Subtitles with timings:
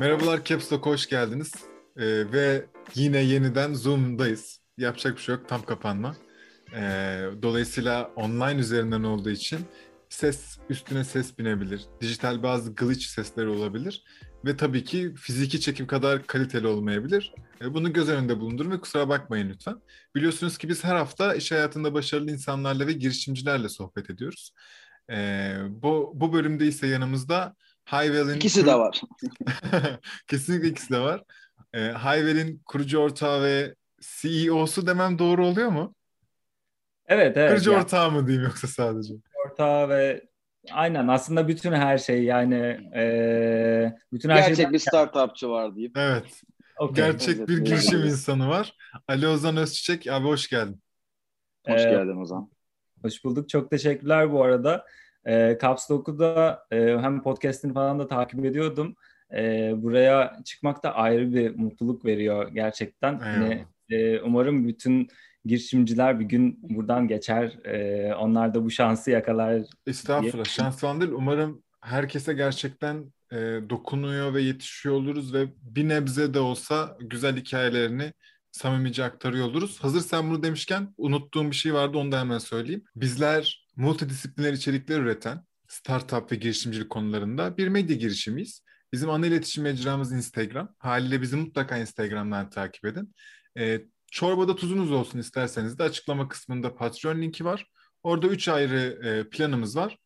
[0.00, 1.54] Merhabalar Caps hoş geldiniz.
[1.96, 4.60] Ee, ve yine yeniden Zoom'dayız.
[4.76, 6.16] Yapacak bir şey yok, tam kapanma.
[6.74, 9.58] Ee, dolayısıyla online üzerinden olduğu için
[10.08, 11.80] ses üstüne ses binebilir.
[12.00, 14.04] Dijital bazı glitch sesleri olabilir.
[14.44, 17.34] Ve tabii ki fiziki çekim kadar kaliteli olmayabilir.
[17.62, 19.76] Ee, bunu göz önünde bulundurun ve kusura bakmayın lütfen.
[20.14, 24.52] Biliyorsunuz ki biz her hafta iş hayatında başarılı insanlarla ve girişimcilerle sohbet ediyoruz.
[25.10, 27.54] Ee, bu, bu bölümde ise yanımızda
[27.86, 28.36] Highwell'in...
[28.36, 29.00] İkisi de var.
[30.26, 31.24] Kesinlikle ikisi de var.
[31.74, 35.94] E, Highwell'in kurucu ortağı ve CEO'su demem doğru oluyor mu?
[37.06, 37.50] Evet, evet.
[37.50, 39.14] Kurucu yani, ortağı mı diyeyim yoksa sadece?
[39.46, 40.28] Ortağı ve
[40.72, 44.72] aynen aslında bütün her şey yani e, bütün her Gerçek şeyden...
[44.72, 45.92] bir startupçı var diyeyim.
[45.96, 46.42] Evet.
[46.78, 47.06] Okay.
[47.06, 48.76] Gerçek bir girişim insanı var.
[49.08, 50.82] Ali Ozan Özçiçek abi hoş geldin.
[51.66, 52.50] Hoş ee, geldin Ozan.
[53.02, 53.48] Hoş bulduk.
[53.48, 54.84] Çok teşekkürler bu arada.
[55.24, 56.18] E, Caps Lock'u
[56.70, 58.94] e, hem podcast'ini falan da takip ediyordum.
[59.34, 63.18] E, buraya çıkmak da ayrı bir mutluluk veriyor gerçekten.
[63.18, 65.08] Hani, e, umarım bütün
[65.44, 67.58] girişimciler bir gün buradan geçer.
[67.64, 69.62] E, onlar da bu şansı yakalar.
[69.86, 70.32] Estağfurullah.
[70.32, 70.44] Diye.
[70.44, 71.12] Şans falan değil.
[71.12, 73.36] Umarım herkese gerçekten e,
[73.70, 78.12] dokunuyor ve yetişiyor oluruz ve bir nebze de olsa güzel hikayelerini
[78.58, 79.78] samimice aktarıyor oluruz.
[79.80, 82.84] Hazır sen bunu demişken unuttuğum bir şey vardı onu da hemen söyleyeyim.
[82.96, 88.62] Bizler multidisipliner içerikler üreten startup ve girişimcilik konularında bir medya girişimiyiz.
[88.92, 90.74] Bizim ana iletişim mecramız Instagram.
[90.78, 93.14] Haliyle bizi mutlaka Instagram'dan takip edin.
[93.58, 97.66] E, çorbada tuzunuz olsun isterseniz de açıklama kısmında Patreon linki var.
[98.02, 99.98] Orada üç ayrı e, planımız var.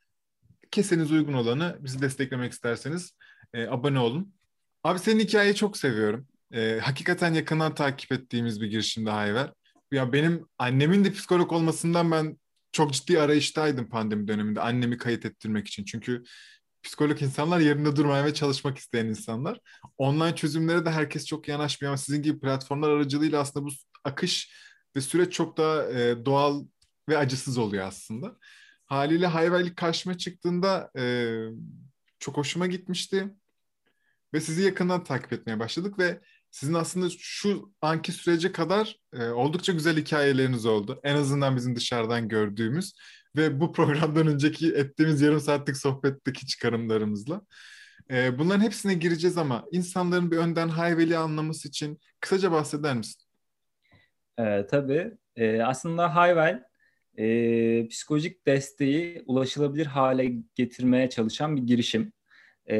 [0.70, 3.12] Keseniz uygun olanı bizi desteklemek isterseniz
[3.54, 4.34] e, abone olun.
[4.84, 6.26] Abi senin hikayeyi çok seviyorum.
[6.52, 9.52] E, hakikaten yakından takip ettiğimiz bir girişimde Hayver.
[9.92, 12.38] Ya benim annemin de psikolog olmasından ben
[12.72, 15.84] çok ciddi arayıştaydım pandemi döneminde annemi kayıt ettirmek için.
[15.84, 16.22] Çünkü
[16.82, 19.60] psikolog insanlar yerinde durmaya ve çalışmak isteyen insanlar.
[19.98, 23.70] Online çözümlere de herkes çok yanaşmıyor ama sizin gibi platformlar aracılığıyla aslında bu
[24.04, 24.52] akış
[24.96, 26.64] ve süreç çok daha e, doğal
[27.08, 28.36] ve acısız oluyor aslında.
[28.86, 31.34] Haliyle hayvanlık karşıma çıktığında e,
[32.18, 33.34] çok hoşuma gitmişti.
[34.34, 36.20] Ve sizi yakından takip etmeye başladık ve
[36.52, 41.00] sizin aslında şu anki sürece kadar e, oldukça güzel hikayeleriniz oldu.
[41.02, 42.92] En azından bizim dışarıdan gördüğümüz
[43.36, 47.42] ve bu programdan önceki ettiğimiz yarım saatlik sohbetteki çıkarımlarımızla.
[48.10, 53.22] E, bunların hepsine gireceğiz ama insanların bir önden Hayveli anlaması için kısaca bahseder misin?
[54.38, 55.12] E, tabii.
[55.36, 56.62] E, aslında Hayvel
[57.18, 62.12] e, psikolojik desteği ulaşılabilir hale getirmeye çalışan bir girişim.
[62.70, 62.76] E,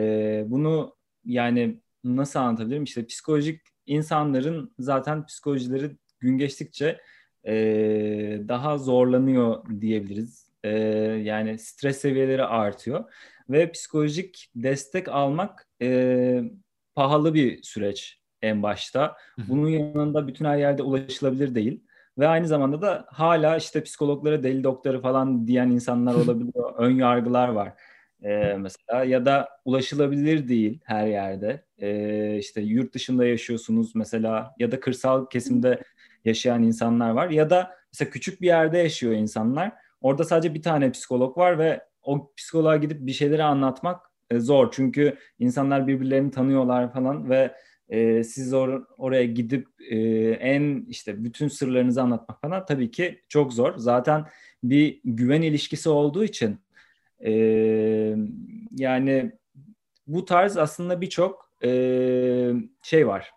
[0.47, 2.85] bunu yani nasıl anlatabilirim?
[2.85, 7.01] İşte psikolojik insanların zaten psikolojileri gün geçtikçe
[7.47, 7.55] e,
[8.49, 10.53] daha zorlanıyor diyebiliriz.
[10.65, 10.71] E,
[11.25, 13.05] yani stres seviyeleri artıyor
[13.51, 16.43] ve psikolojik destek almak e,
[16.95, 19.17] pahalı bir süreç en başta.
[19.49, 21.85] Bunun yanında bütün her yerde ulaşılabilir değil.
[22.19, 26.75] Ve aynı zamanda da hala işte psikologlara deli doktoru falan diyen insanlar olabiliyor.
[26.77, 27.75] Ön yargılar var
[28.23, 31.65] e, mesela ya da ulaşılabilir değil her yerde.
[31.79, 35.83] E, işte yurt dışında yaşıyorsunuz mesela ya da kırsal kesimde
[36.25, 39.73] yaşayan insanlar var ya da mesela küçük bir yerde yaşıyor insanlar.
[40.01, 44.01] Orada sadece bir tane psikolog var ve o psikoloğa gidip bir şeyleri anlatmak
[44.31, 44.69] e, zor.
[44.73, 47.55] Çünkü insanlar birbirlerini tanıyorlar falan ve
[47.89, 49.99] e, siz or- oraya gidip e,
[50.31, 53.75] en işte bütün sırlarınızı anlatmak falan tabii ki çok zor.
[53.77, 54.25] Zaten
[54.63, 56.59] bir güven ilişkisi olduğu için
[57.25, 57.33] e,
[58.77, 59.33] yani
[60.07, 61.71] bu tarz aslında birçok e,
[62.83, 63.31] şey var.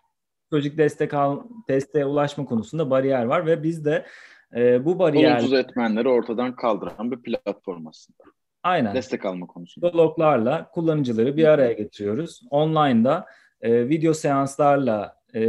[0.50, 4.06] Çocuk destek al, desteğe ulaşma konusunda bariyer var ve biz de
[4.56, 5.30] e, bu bariyer...
[5.30, 8.18] Olumsuz etmenleri ortadan kaldıran bir platform aslında.
[8.62, 8.94] Aynen.
[8.94, 9.86] Destek alma konusunda.
[9.86, 12.42] Psikologlarla kullanıcıları bir araya getiriyoruz.
[12.50, 13.26] Online'da
[13.60, 15.40] e, video seanslarla e,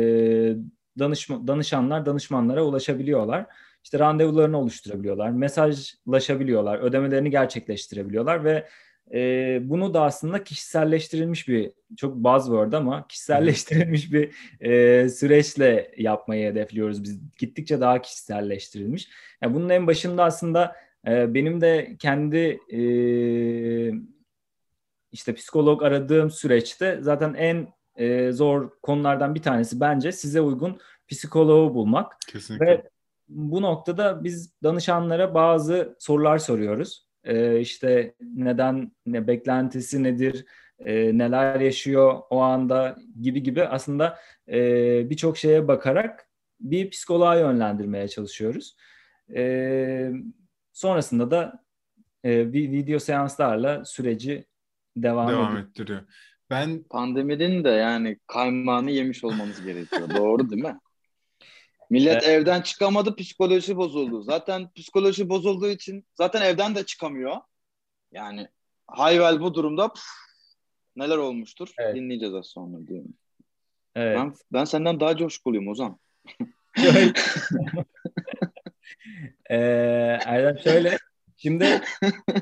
[0.99, 3.45] danışma, danışanlar danışmanlara ulaşabiliyorlar
[3.87, 8.67] işte randevularını oluşturabiliyorlar, mesajlaşabiliyorlar, ödemelerini gerçekleştirebiliyorlar ve
[9.13, 17.03] e, bunu da aslında kişiselleştirilmiş bir çok buzzword ama kişiselleştirilmiş bir e, süreçle yapmayı hedefliyoruz
[17.03, 17.19] biz.
[17.37, 19.09] Gittikçe daha kişiselleştirilmiş.
[19.41, 20.75] Yani bunun en başında aslında
[21.07, 22.81] e, benim de kendi e,
[25.11, 31.73] işte psikolog aradığım süreçte zaten en e, zor konulardan bir tanesi bence size uygun psikoloğu
[31.73, 32.17] bulmak.
[32.27, 32.65] Kesinlikle.
[32.65, 32.96] Ve
[33.29, 37.07] bu noktada biz danışanlara bazı sorular soruyoruz.
[37.23, 40.45] Ee, işte neden, ne beklentisi nedir,
[40.79, 44.19] e, neler yaşıyor o anda gibi gibi aslında
[44.49, 46.29] e, birçok şeye bakarak
[46.59, 48.75] bir psikoloğa yönlendirmeye çalışıyoruz.
[49.35, 50.11] E,
[50.73, 51.63] sonrasında da
[52.23, 54.45] e, video seanslarla süreci
[54.97, 55.67] devam, devam ediyor.
[55.67, 56.01] ettiriyor.
[56.49, 60.09] Ben Pandeminin de yani kaymağını yemiş olmamız gerekiyor.
[60.17, 60.79] Doğru değil mi?
[61.89, 64.21] Millet evden çıkamadı, psikoloji bozuldu.
[64.21, 67.37] Zaten psikoloji bozulduğu için zaten evden de çıkamıyor.
[68.11, 68.47] Yani
[68.87, 70.03] Hayvel bu durumda püf,
[70.95, 71.95] neler olmuştur Evet.
[71.95, 73.13] dinleyeceğiz az sonra diyorum.
[73.95, 74.17] Evet.
[74.17, 75.99] Ben, ben senden daha coşkuluyum Ozan.
[79.49, 79.55] Ee,
[80.25, 80.97] Erdem şöyle.
[81.37, 81.81] Şimdi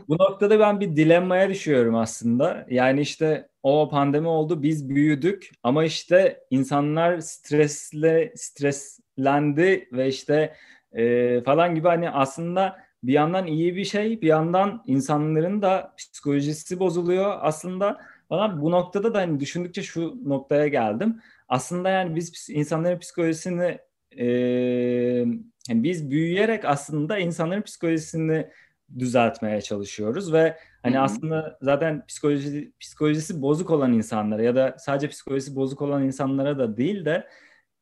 [0.07, 2.65] bu noktada ben bir dilemmaya düşüyorum aslında.
[2.69, 10.55] Yani işte o pandemi oldu, biz büyüdük ama işte insanlar stresle streslendi ve işte
[10.93, 16.79] e, falan gibi hani aslında bir yandan iyi bir şey, bir yandan insanların da psikolojisi
[16.79, 18.01] bozuluyor aslında.
[18.29, 21.21] Bana bu noktada da hani düşündükçe şu noktaya geldim.
[21.47, 23.77] Aslında yani biz insanların psikolojisini
[24.17, 24.25] e,
[25.69, 28.49] yani biz büyüyerek aslında insanların psikolojisini
[28.99, 31.03] düzeltmeye çalışıyoruz ve hani Hı hı.
[31.03, 36.77] aslında zaten psikoloji psikolojisi bozuk olan insanlara ya da sadece psikolojisi bozuk olan insanlara da
[36.77, 37.27] değil de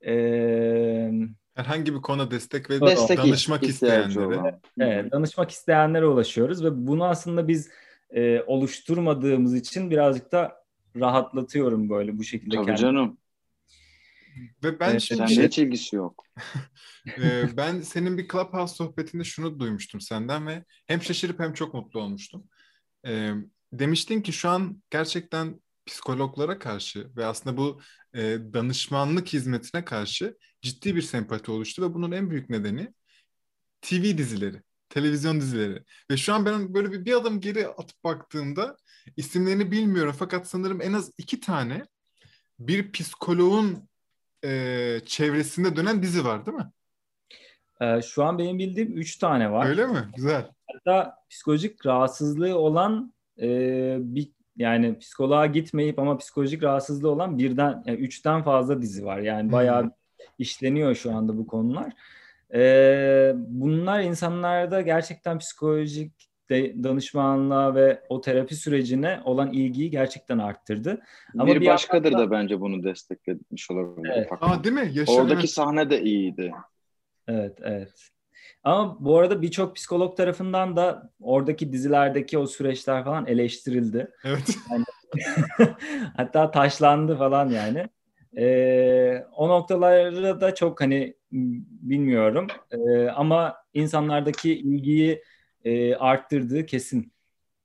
[0.05, 1.11] e,
[1.55, 7.47] herhangi bir konuda destek ve Destek danışmak isteyenlere evet, danışmak isteyenlere ulaşıyoruz ve bunu aslında
[7.47, 7.69] biz
[8.09, 10.63] e, oluşturmadığımız için birazcık da
[10.95, 12.77] rahatlatıyorum böyle bu şekilde Tabii kendimi.
[12.77, 13.17] canım.
[14.63, 16.25] Ve ben Evet, şimdi şey hiç ilgisi yok.
[17.19, 21.99] Ee, ben senin bir Clubhouse sohbetinde şunu duymuştum senden ve hem şaşırıp hem çok mutlu
[21.99, 22.47] olmuştum.
[23.07, 23.33] Ee,
[23.73, 27.81] demiştin ki şu an gerçekten psikologlara karşı ve aslında bu
[28.15, 28.21] e,
[28.53, 32.93] danışmanlık hizmetine karşı ciddi bir sempati oluştu ve bunun en büyük nedeni
[33.81, 35.83] TV dizileri, televizyon dizileri.
[36.11, 38.77] Ve şu an ben böyle bir, bir adım geri atıp baktığımda
[39.17, 41.85] isimlerini bilmiyorum fakat sanırım en az iki tane
[42.59, 43.89] bir psikoloğun
[44.43, 46.71] e, çevresinde dönen dizi var değil mi?
[47.81, 49.69] E, şu an benim bildiğim üç tane var.
[49.69, 50.09] Öyle mi?
[50.15, 50.51] Güzel.
[50.73, 53.47] Hatta psikolojik rahatsızlığı olan e,
[53.99, 59.19] bir yani psikoloğa gitmeyip ama psikolojik rahatsızlığı olan birden yani üçten fazla dizi var.
[59.19, 59.91] Yani bayağı
[60.39, 61.93] işleniyor şu anda bu konular.
[62.53, 71.01] E, bunlar insanlarda gerçekten psikolojik de, danışmanlığa ve o terapi sürecine olan ilgiyi gerçekten arttırdı.
[71.39, 74.11] Ama bir, bir başkadır da bence bunu desteklemiş olabilir.
[74.15, 74.29] Evet.
[74.41, 74.91] Aa değil mi?
[74.93, 75.49] Yaşar Oradaki evet.
[75.49, 76.51] sahne de iyiydi.
[77.27, 78.09] Evet, evet.
[78.63, 84.11] Ama bu arada birçok psikolog tarafından da oradaki dizilerdeki o süreçler falan eleştirildi.
[84.23, 84.57] Evet.
[86.17, 87.89] Hatta taşlandı falan yani.
[88.37, 91.13] Ee, o noktaları da çok hani
[91.81, 92.47] bilmiyorum.
[92.71, 95.23] Ee, ama insanlardaki ilgiyi
[95.63, 97.13] e, arttırdığı kesin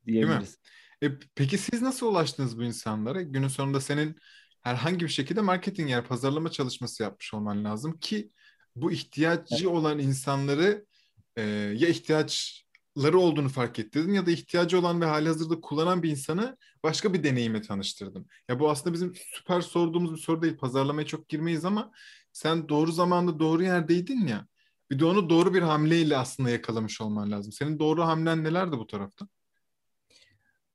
[0.06, 0.58] diyebiliriz.
[1.02, 3.22] E, peki siz nasıl ulaştınız bu insanlara?
[3.22, 4.16] Günün sonunda senin
[4.60, 8.30] herhangi bir şekilde marketing yer pazarlama çalışması yapmış olman lazım ki
[8.76, 10.86] bu ihtiyacı olan insanları
[11.36, 11.42] e,
[11.76, 17.14] ya ihtiyaçları olduğunu fark ettirdin ya da ihtiyacı olan ve halihazırda kullanan bir insanı başka
[17.14, 18.26] bir deneyime tanıştırdın.
[18.48, 20.56] Ya bu aslında bizim süper sorduğumuz bir soru değil.
[20.56, 21.92] Pazarlamaya çok girmeyiz ama
[22.32, 24.46] sen doğru zamanda doğru yerdeydin ya.
[24.90, 27.52] Bir de onu doğru bir hamleyle aslında yakalamış olman lazım.
[27.52, 29.29] Senin doğru hamlen nelerdi bu tarafta?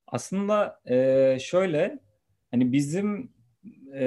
[0.07, 1.99] Aslında e, şöyle
[2.51, 3.31] hani bizim
[3.93, 4.05] e,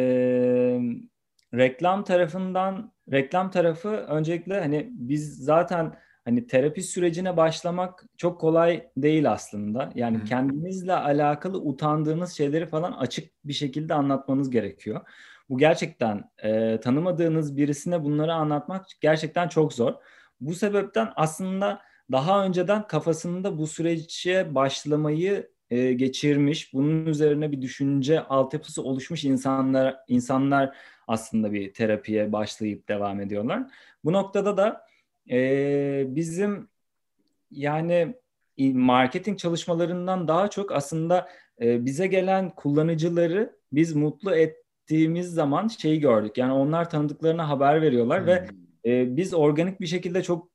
[1.55, 9.33] reklam tarafından reklam tarafı öncelikle hani biz zaten hani terapi sürecine başlamak çok kolay değil
[9.33, 9.93] aslında.
[9.95, 15.01] Yani kendinizle alakalı utandığınız şeyleri falan açık bir şekilde anlatmanız gerekiyor.
[15.49, 19.95] Bu gerçekten e, tanımadığınız birisine bunları anlatmak gerçekten çok zor.
[20.41, 28.21] Bu sebepten aslında daha önceden kafasında bu sürece başlamayı e, geçirmiş, bunun üzerine bir düşünce
[28.21, 30.77] altyapısı oluşmuş insanlar insanlar
[31.09, 33.63] aslında bir terapiye başlayıp devam ediyorlar.
[34.05, 34.87] Bu noktada da
[35.31, 36.69] e, bizim
[37.51, 38.15] yani
[38.59, 41.29] marketing çalışmalarından daha çok aslında
[41.61, 44.35] e, bize gelen kullanıcıları biz mutlu
[44.91, 46.39] ettiğimiz zaman şeyi gördük.
[46.39, 48.27] Yani onlar tanıdıklarına haber veriyorlar Hmm.
[48.27, 48.49] ve
[48.87, 50.49] e, biz organik bir şekilde çok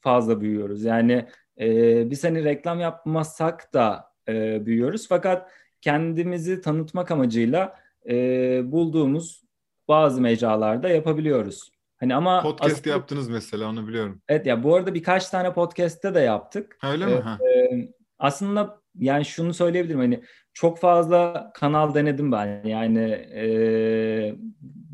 [0.00, 0.84] fazla büyüyoruz.
[0.84, 1.26] Yani
[1.60, 5.08] e, biz hani reklam yapmasak da e, büyüyoruz.
[5.08, 5.50] Fakat
[5.80, 7.74] kendimizi tanıtmak amacıyla
[8.08, 8.12] e,
[8.72, 9.42] bulduğumuz
[9.88, 11.70] bazı mecralarda yapabiliyoruz.
[11.96, 14.22] Hani ama Podcast asıl- yaptınız mesela onu biliyorum.
[14.28, 16.78] Evet ya bu arada birkaç tane podcast'te de yaptık.
[16.92, 17.12] Öyle mi?
[17.12, 17.38] Ee, Ha.
[17.44, 17.88] e,
[18.18, 20.20] aslında yani şunu söyleyebilirim hani
[20.52, 22.64] çok fazla kanal denedim ben.
[22.64, 24.34] Yani e,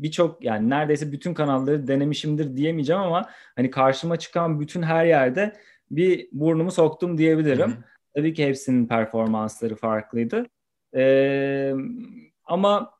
[0.03, 5.53] birçok yani neredeyse bütün kanalları denemişimdir diyemeyeceğim ama hani karşıma çıkan bütün her yerde
[5.91, 7.71] bir burnumu soktum diyebilirim.
[7.71, 7.83] Hı hı.
[8.15, 10.45] Tabii ki hepsinin performansları farklıydı.
[10.95, 11.73] Ee,
[12.45, 12.91] ama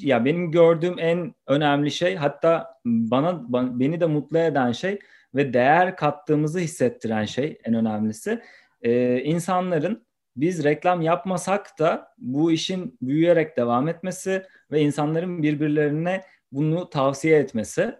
[0.00, 4.98] ya benim gördüğüm en önemli şey hatta bana ba- beni de mutlu eden şey
[5.34, 8.42] ve değer kattığımızı hissettiren şey en önemlisi
[8.82, 16.90] e, insanların biz reklam yapmasak da bu işin büyüyerek devam etmesi ve insanların birbirlerine bunu
[16.90, 17.94] tavsiye etmesi.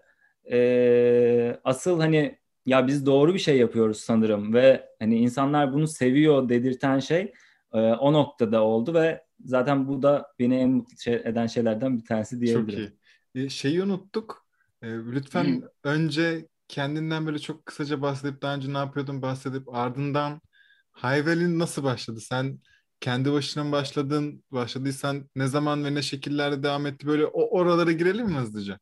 [0.51, 6.49] Ee, asıl hani ya biz doğru bir şey yapıyoruz sanırım ve hani insanlar bunu seviyor
[6.49, 7.33] dedirten şey
[7.73, 12.05] e, o noktada oldu ve zaten bu da beni en mutlu şey, eden şeylerden bir
[12.05, 12.85] tanesi diyebilirim.
[12.85, 12.95] Çok
[13.35, 13.45] iyi.
[13.45, 14.45] E, şeyi unuttuk.
[14.81, 20.41] E, lütfen önce kendinden böyle çok kısaca bahsedip daha önce ne yapıyordun bahsedip ardından
[20.91, 22.19] Hayvel'in nasıl başladı?
[22.21, 22.59] Sen
[22.99, 24.43] kendi başına mı başladın?
[24.51, 27.07] Başladıysan ne zaman ve ne şekillerde devam etti?
[27.07, 28.79] Böyle o oralara girelim mi hızlıca?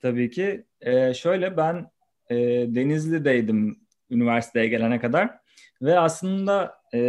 [0.00, 0.64] Tabii ki.
[0.80, 1.90] Ee, şöyle ben
[2.30, 2.36] e,
[2.74, 5.30] Denizli'deydim üniversiteye gelene kadar
[5.82, 7.00] ve aslında e,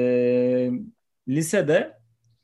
[1.27, 1.97] lisede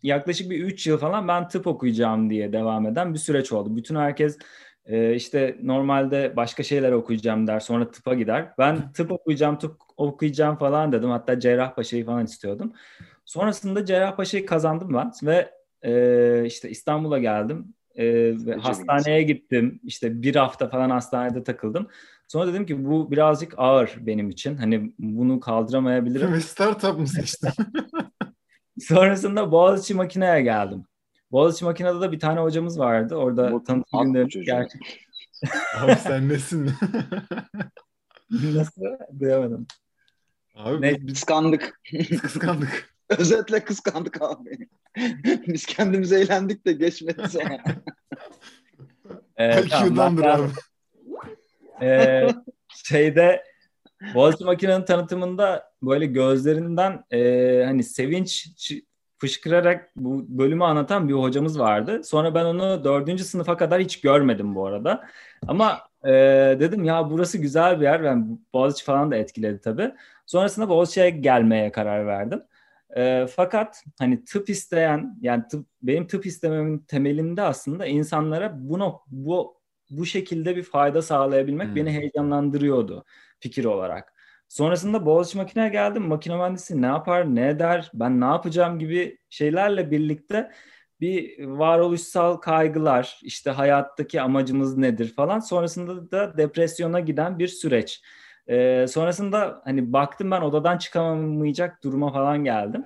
[0.04, 3.76] yaklaşık bir 3 yıl falan ben tıp okuyacağım diye devam eden bir süreç oldu.
[3.76, 4.38] Bütün herkes
[4.86, 8.54] e, işte normalde başka şeyler okuyacağım der sonra tıpa gider.
[8.58, 11.10] Ben tıp okuyacağım, tıp okuyacağım falan dedim.
[11.10, 12.74] Hatta Cerrahpaşa'yı falan istiyordum.
[13.26, 15.52] Sonrasında Cerrahpaşa'yı kazandım ben ve
[15.82, 17.74] e, işte İstanbul'a geldim.
[17.96, 18.06] E,
[18.46, 19.80] ve hastaneye gittim.
[19.84, 21.88] İşte bir hafta falan hastanede takıldım.
[22.28, 24.58] Sonra dedim ki bu birazcık ağır benim için.
[24.58, 26.34] Hani bunu kaldıramayabilirim.
[26.34, 27.50] Ve startup mı seçtin?
[28.80, 30.84] Sonrasında Boğaziçi Makine'ye geldim.
[31.32, 33.16] Boğaziçi Makine'de de bir tane hocamız vardı.
[33.16, 34.46] Orada Bu- tanıtım at bu günleri çocuğu.
[34.46, 34.82] gerçek.
[35.84, 36.72] Abi sen nesin?
[38.32, 38.82] Nasıl?
[39.20, 39.68] Duyamadım.
[40.58, 41.08] Abi Ne?
[41.08, 41.82] biz Kıskandık.
[42.22, 42.90] kıskandık.
[43.18, 44.68] Özetle kıskandık abi.
[45.48, 47.58] Biz kendimiz eğlendik de geçmedi sonra.
[49.38, 50.50] Ee, tamam, abi.
[51.82, 52.28] Ee,
[52.70, 53.44] şeyde
[54.14, 58.48] Boğaziçi Makine'nin tanıtımında böyle gözlerinden e, hani sevinç
[59.18, 62.02] fışkırarak bu bölümü anlatan bir hocamız vardı.
[62.04, 65.08] Sonra ben onu dördüncü sınıfa kadar hiç görmedim bu arada.
[65.48, 66.10] Ama e,
[66.60, 68.04] dedim ya burası güzel bir yer.
[68.04, 69.92] Ben Boğaziçi falan da etkiledi tabii.
[70.26, 72.44] Sonrasında Boğaziçi'ye gelmeye karar verdim.
[72.98, 79.58] E, fakat hani tıp isteyen yani tıp, benim tıp istememin temelinde aslında insanlara bunu bu
[79.90, 81.76] bu şekilde bir fayda sağlayabilmek Hmm.
[81.76, 83.06] beni heyecanlandırıyordu
[83.40, 84.14] fikir olarak.
[84.50, 86.04] Sonrasında Boğaziçi Makine'ye geldim.
[86.08, 90.52] Makine mühendisi ne yapar, ne eder, ben ne yapacağım gibi şeylerle birlikte
[91.02, 95.40] bir varoluşsal kaygılar, işte hayattaki amacımız nedir falan.
[95.40, 98.02] Sonrasında da depresyona giden bir süreç.
[98.48, 102.86] Ee, sonrasında hani baktım ben odadan çıkamayacak duruma falan geldim.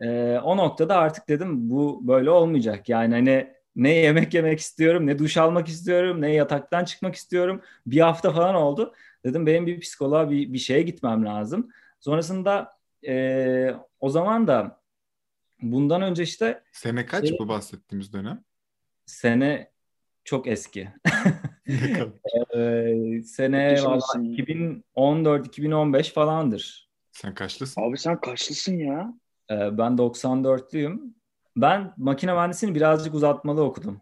[0.00, 2.88] Ee, o noktada artık dedim bu böyle olmayacak.
[2.88, 7.62] Yani hani ne yemek yemek istiyorum, ne duş almak istiyorum, ne yataktan çıkmak istiyorum.
[7.86, 8.94] Bir hafta falan oldu.
[9.24, 11.68] Dedim benim bir psikoloğa bir, bir şeye gitmem lazım.
[12.00, 12.72] Sonrasında
[13.08, 14.80] e, o zaman da
[15.62, 18.44] bundan önce işte Sene kaç Şey- bu bahsettiğimiz dönem?
[19.06, 19.70] sene
[20.24, 20.88] çok eski.
[22.56, 24.24] Ee, sene Kaç valla yaşındasın?
[24.96, 26.90] 2014-2015 falandır.
[27.12, 27.82] Sen kaçlısın?
[27.82, 29.14] Abi sen kaçlısın ya?
[29.50, 31.00] Ee, ben 94'lüyüm.
[31.56, 34.00] Ben makine mühendisliğini birazcık uzatmalı okudum.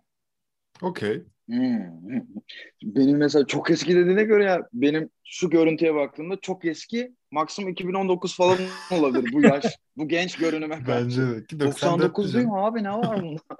[0.82, 1.24] Okey.
[1.46, 1.80] Hmm.
[2.82, 8.36] Benim mesela çok eski dediğine göre ya benim şu görüntüye baktığımda çok eski maksimum 2019
[8.36, 8.58] falan
[8.90, 9.64] olabilir bu yaş.
[9.96, 11.04] bu genç görünüme karşı.
[11.04, 11.46] Bence de.
[11.46, 13.40] Ki 94 99'luyum abi ne var bunda?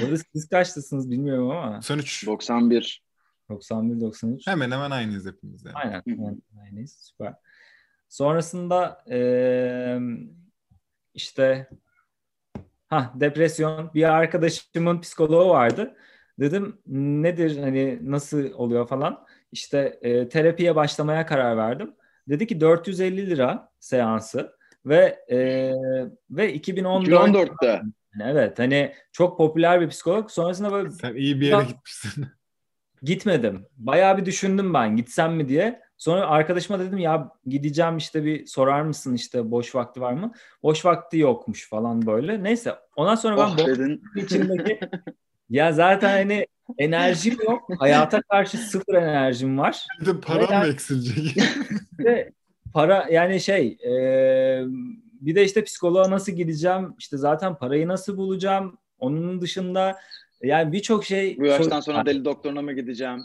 [0.00, 2.26] Bu arada siz kaçlısınız bilmiyorum ama 93.
[2.26, 3.02] 91.
[3.50, 4.50] 91-93.
[4.50, 5.74] Hemen hemen aynıyız hepimiz yani.
[5.74, 6.02] Aynen.
[6.08, 6.92] Aynen, Aynıyız.
[6.92, 7.34] Süper.
[8.08, 10.00] Sonrasında eee,
[11.14, 11.68] işte
[12.88, 15.96] ha depresyon bir arkadaşımın psikoloğu vardı.
[16.40, 19.26] Dedim nedir hani nasıl oluyor falan.
[19.52, 21.94] İşte e, terapiye başlamaya karar verdim.
[22.28, 24.52] Dedi ki 450 lira seansı
[24.86, 25.38] ve e,
[26.30, 27.66] ve 2014 2014'te.
[27.66, 30.30] Yani evet hani çok popüler bir psikolog.
[30.30, 32.26] Sonrasında böyle Sen iyi bir yere gitmişsin.
[33.02, 33.66] Gitmedim.
[33.76, 35.80] Bayağı bir düşündüm ben gitsem mi diye.
[35.96, 40.32] Sonra arkadaşıma dedim ya gideceğim işte bir sorar mısın işte boş vakti var mı?
[40.62, 42.42] Boş vakti yokmuş falan böyle.
[42.42, 44.02] Neyse ondan sonra ben Oh boş dedin.
[44.16, 44.80] içindeki
[45.50, 46.46] ya zaten hani
[46.78, 47.68] enerjim yok.
[47.78, 49.86] Hayata karşı sıfır enerjim var.
[50.00, 51.44] Bir de param mı eksilecek?
[51.98, 52.32] Ve
[52.74, 53.92] para yani şey e,
[55.20, 56.94] bir de işte psikoloğa nasıl gideceğim?
[56.98, 58.78] İşte zaten parayı nasıl bulacağım?
[58.98, 59.98] Onun dışında
[60.42, 63.22] yani birçok şey Bu yaştan sonra deli doktoruna mı gideceğim?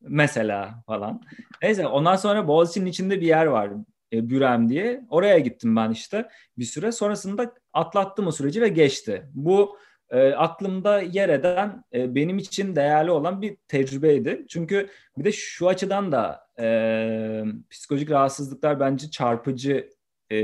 [0.00, 1.22] mesela falan.
[1.62, 3.70] Neyse ondan sonra Boğaziçi'nin içinde bir yer var
[4.12, 5.06] e, Bürem diye.
[5.10, 6.28] Oraya gittim ben işte
[6.58, 6.92] bir süre.
[6.92, 9.28] Sonrasında atlattım o süreci ve geçti.
[9.34, 9.78] Bu
[10.10, 14.44] e, aklımda yer eden e, benim için değerli olan bir tecrübeydi.
[14.48, 14.88] Çünkü
[15.18, 19.90] bir de şu açıdan da e, psikolojik rahatsızlıklar bence çarpıcı
[20.32, 20.38] e,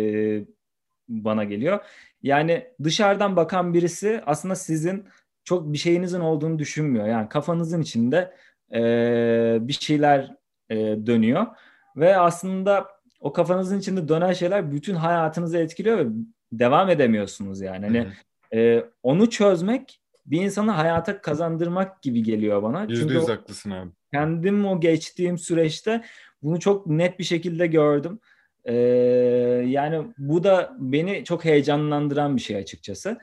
[1.08, 1.80] bana geliyor.
[2.22, 5.08] Yani dışarıdan bakan birisi aslında sizin
[5.44, 7.06] çok bir şeyinizin olduğunu düşünmüyor.
[7.06, 8.34] Yani kafanızın içinde
[8.74, 10.34] e, bir şeyler
[10.70, 11.46] e, dönüyor
[11.96, 12.88] ve aslında
[13.20, 16.06] o kafanızın içinde dönen şeyler bütün hayatınızı etkiliyor ve
[16.52, 17.86] devam edemiyorsunuz yani.
[17.86, 18.06] Hani
[18.54, 22.86] e, onu çözmek bir insanı hayata kazandırmak gibi geliyor bana.
[22.88, 23.90] Yüzde yüz haklısın abi.
[24.12, 26.04] Kendim o geçtiğim süreçte
[26.42, 28.20] bunu çok net bir şekilde gördüm.
[28.64, 28.74] Ee,
[29.66, 33.18] yani bu da beni çok heyecanlandıran bir şey açıkçası.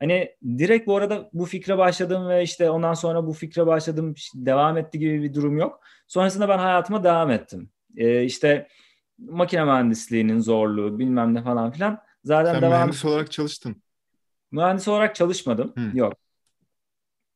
[0.00, 4.78] Hani direkt bu arada bu fikre başladım ve işte ondan sonra bu fikre başladım devam
[4.78, 5.80] etti gibi bir durum yok.
[6.06, 7.70] Sonrasında ben hayatıma devam ettim.
[7.96, 8.68] Ee, işte
[9.18, 11.98] makine mühendisliğinin zorluğu bilmem ne falan filan.
[12.24, 12.72] Zaten Sen devam...
[12.72, 13.82] mühendis olarak çalıştın.
[14.50, 15.72] Mühendis olarak çalışmadım.
[15.76, 15.98] Hı.
[15.98, 16.12] Yok.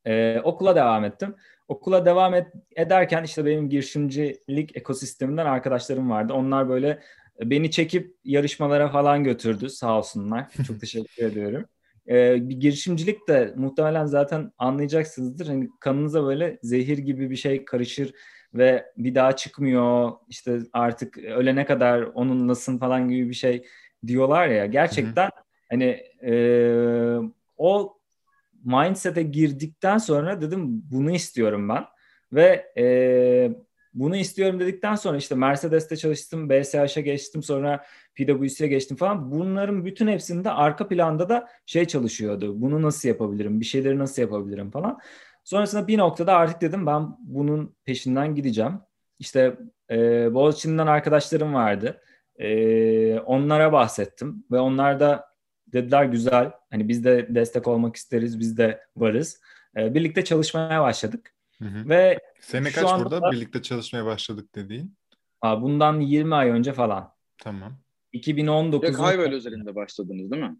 [0.05, 1.35] Ee, okula devam ettim.
[1.69, 6.33] Okula devam et, ederken işte benim girişimcilik ekosisteminden arkadaşlarım vardı.
[6.33, 7.03] Onlar böyle
[7.41, 10.47] beni çekip yarışmalara falan götürdü sağ olsunlar.
[10.67, 11.65] Çok teşekkür ediyorum.
[12.09, 15.47] Ee, bir girişimcilik de muhtemelen zaten anlayacaksınızdır.
[15.47, 18.15] Hani kanınıza böyle zehir gibi bir şey karışır
[18.55, 20.13] ve bir daha çıkmıyor.
[20.29, 23.67] İşte artık ölene kadar onunlasın falan gibi bir şey
[24.07, 24.67] diyorlar ya.
[24.67, 25.31] Gerçekten.
[25.73, 25.85] Hani
[26.23, 26.35] e,
[27.57, 27.99] o
[28.65, 31.85] mindset'e girdikten sonra dedim bunu istiyorum ben.
[32.33, 32.85] Ve e,
[33.95, 39.31] bunu istiyorum dedikten sonra işte Mercedes'te çalıştım, BSH'a geçtim, sonra PwC'ye geçtim falan.
[39.31, 42.61] Bunların bütün hepsinde arka planda da şey çalışıyordu.
[42.61, 44.99] Bunu nasıl yapabilirim, bir şeyleri nasıl yapabilirim falan.
[45.45, 48.81] Sonrasında bir noktada artık dedim ben bunun peşinden gideceğim.
[49.19, 49.57] İşte
[49.91, 52.01] e, Boğaziçi'nden arkadaşlarım vardı.
[52.39, 55.32] E, onlara bahsettim ve onlar da
[55.73, 56.53] dediler güzel.
[56.71, 59.41] Hani biz de destek olmak isteriz, biz de varız.
[59.77, 61.35] E, birlikte çalışmaya başladık.
[61.59, 61.89] Hı hı.
[61.89, 64.97] Ve Sene şu kaç anda burada da- birlikte çalışmaya başladık dediğin?
[65.41, 67.13] Aa, bundan 20 ay önce falan.
[67.39, 67.79] Tamam.
[68.13, 70.57] 2019'un Direkt Hayvel üzerinde başladınız değil mi?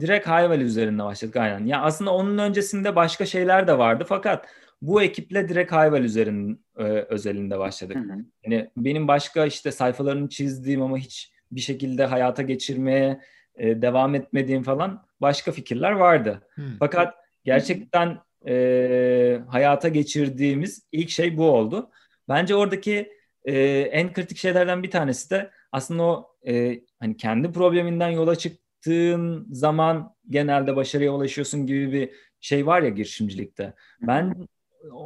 [0.00, 1.66] Direkt Hayvel üzerinde başladık aynen.
[1.66, 4.46] Ya aslında onun öncesinde başka şeyler de vardı fakat
[4.82, 7.96] bu ekiple direkt Hayvel üzerinin e, özelinde başladık.
[7.96, 8.18] Hı hı.
[8.44, 13.20] Yani benim başka işte sayfalarını çizdiğim ama hiç bir şekilde hayata geçirmeye
[13.60, 16.42] e, devam etmediğim falan başka fikirler vardı.
[16.54, 16.62] Hı.
[16.78, 21.90] Fakat gerçekten e, hayata geçirdiğimiz ilk şey bu oldu.
[22.28, 23.12] Bence oradaki
[23.44, 23.54] e,
[23.92, 30.14] en kritik şeylerden bir tanesi de aslında o e, hani kendi probleminden yola çıktığın zaman
[30.28, 33.74] genelde başarıya ulaşıyorsun gibi bir şey var ya girişimcilikte.
[34.02, 34.34] Ben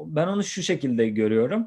[0.07, 1.67] ben onu şu şekilde görüyorum.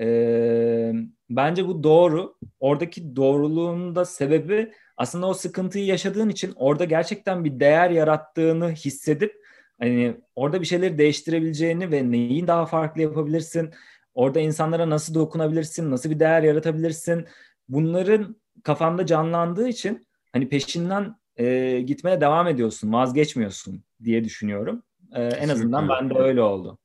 [0.00, 0.92] E,
[1.30, 2.36] bence bu doğru.
[2.60, 9.32] Oradaki doğruluğun da sebebi aslında o sıkıntıyı yaşadığın için orada gerçekten bir değer yarattığını hissedip
[9.80, 13.70] hani orada bir şeyleri değiştirebileceğini ve neyi daha farklı yapabilirsin,
[14.14, 17.26] orada insanlara nasıl dokunabilirsin, nasıl bir değer yaratabilirsin,
[17.68, 24.82] bunların kafanda canlandığı için hani peşinden e, gitmeye devam ediyorsun, vazgeçmiyorsun diye düşünüyorum.
[25.12, 26.78] E, en azından bende öyle oldu.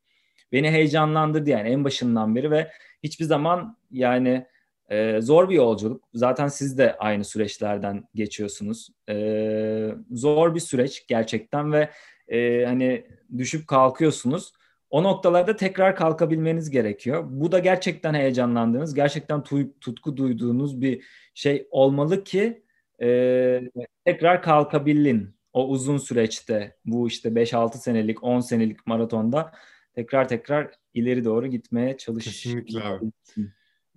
[0.51, 2.71] Beni heyecanlandırdı yani en başından beri ve
[3.03, 4.45] hiçbir zaman yani
[4.93, 6.03] e, zor bir yolculuk.
[6.13, 8.89] Zaten siz de aynı süreçlerden geçiyorsunuz.
[9.09, 9.15] E,
[10.11, 11.89] zor bir süreç gerçekten ve
[12.27, 13.05] e, hani
[13.37, 14.53] düşüp kalkıyorsunuz.
[14.89, 17.23] O noktalarda tekrar kalkabilmeniz gerekiyor.
[17.27, 21.03] Bu da gerçekten heyecanlandığınız, gerçekten tu- tutku duyduğunuz bir
[21.33, 22.63] şey olmalı ki
[23.01, 23.61] e,
[24.05, 25.35] tekrar kalkabilin.
[25.53, 29.51] O uzun süreçte bu işte 5-6 senelik, 10 senelik maratonda
[29.95, 32.25] tekrar tekrar ileri doğru gitmeye çalış.
[32.25, 33.05] Kesinlikle abi.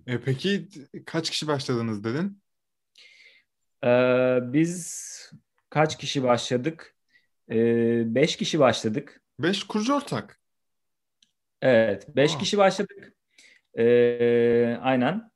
[0.07, 0.67] E, peki
[1.05, 2.41] kaç kişi başladınız dedin?
[3.83, 5.07] Ee, biz
[5.69, 6.95] kaç kişi başladık?
[7.51, 9.21] Ee, beş kişi başladık.
[9.39, 10.39] Beş kurucu ortak.
[11.61, 12.37] Evet, beş Aa.
[12.37, 13.13] kişi başladık.
[13.77, 15.31] Ee, aynen.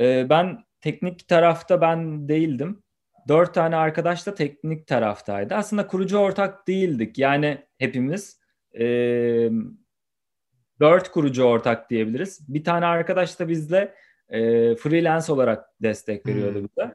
[0.00, 2.82] Ee, ben teknik tarafta ben değildim.
[3.28, 5.54] Dört tane arkadaş da teknik taraftaydı.
[5.54, 7.18] Aslında kurucu ortak değildik.
[7.18, 8.40] Yani hepimiz
[8.78, 9.50] ee,
[10.80, 12.40] dört kurucu ortak diyebiliriz.
[12.48, 13.94] Bir tane arkadaş da bizle
[14.28, 16.68] ee, freelance olarak destek veriyordu Hmm.
[16.68, 16.94] bize.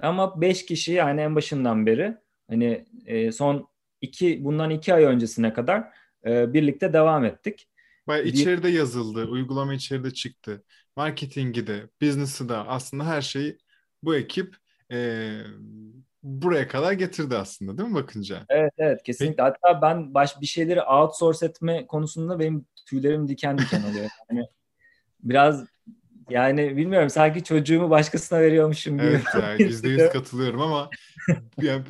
[0.00, 2.16] Ama beş kişi yani en başından beri
[2.50, 3.68] hani ee, son
[4.00, 5.84] iki bundan iki ay öncesine kadar
[6.26, 7.68] ee, birlikte devam ettik.
[8.06, 10.64] Baya içeride yazıldı, uygulama içeride çıktı.
[10.96, 13.58] Marketingi de, business'ı da aslında her şeyi
[14.02, 14.56] bu ekip
[14.92, 14.96] e,
[16.22, 18.46] buraya kadar getirdi aslında değil mi bakınca?
[18.48, 19.42] Evet evet kesinlikle.
[19.42, 24.10] Hatta ben baş bir şeyleri outsource etme konusunda benim tüylerim diken diken oluyor.
[24.30, 24.48] Yani
[25.20, 25.64] biraz
[26.30, 29.06] yani bilmiyorum sanki çocuğumu başkasına veriyormuşum gibi.
[29.06, 30.90] Evet ya yüzde yüz katılıyorum ama
[31.60, 31.84] yani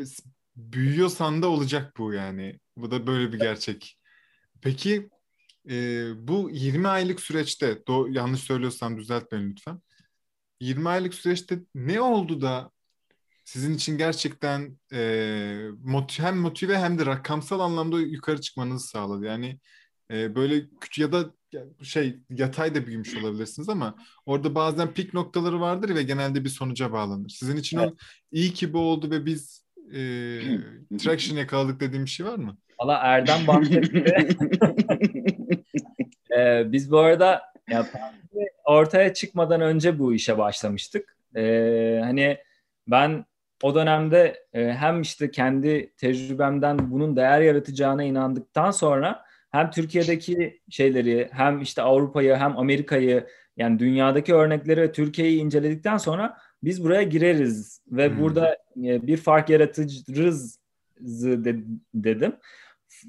[0.56, 2.60] büyüyorsan da olacak bu yani.
[2.76, 3.98] Bu da böyle bir gerçek.
[4.62, 5.08] Peki
[5.70, 9.80] e, bu 20 aylık süreçte do- yanlış söylüyorsam düzelt beni lütfen.
[10.60, 12.70] 20 aylık süreçte ne oldu da
[13.48, 14.98] sizin için gerçekten e,
[15.84, 19.26] mot- hem motive hem de rakamsal anlamda yukarı çıkmanızı sağladı?
[19.26, 19.58] Yani
[20.10, 21.34] e, böyle küçük ya da
[21.82, 23.94] şey yatay da büyümüş olabilirsiniz ama
[24.26, 27.28] orada bazen pik noktaları vardır ve genelde bir sonuca bağlanır.
[27.28, 27.90] Sizin için evet.
[27.92, 27.96] o
[28.32, 29.98] iyi ki bu oldu ve biz e,
[30.98, 32.56] traction yakaladık dediğim bir şey var mı?
[32.80, 34.04] Valla Erdem bahsetti.
[36.38, 37.86] ee, biz bu arada ya,
[38.64, 41.16] ortaya çıkmadan önce bu işe başlamıştık.
[41.36, 42.38] Ee, hani
[42.86, 43.24] ben
[43.62, 51.28] o dönemde e, hem işte kendi tecrübemden bunun değer yaratacağına inandıktan sonra hem Türkiye'deki şeyleri
[51.32, 57.82] hem işte Avrupa'yı hem Amerika'yı yani dünyadaki örnekleri ve Türkiye'yi inceledikten sonra biz buraya gireriz
[57.90, 58.20] ve hmm.
[58.20, 60.58] burada e, bir fark yaratırız
[61.94, 62.36] dedim.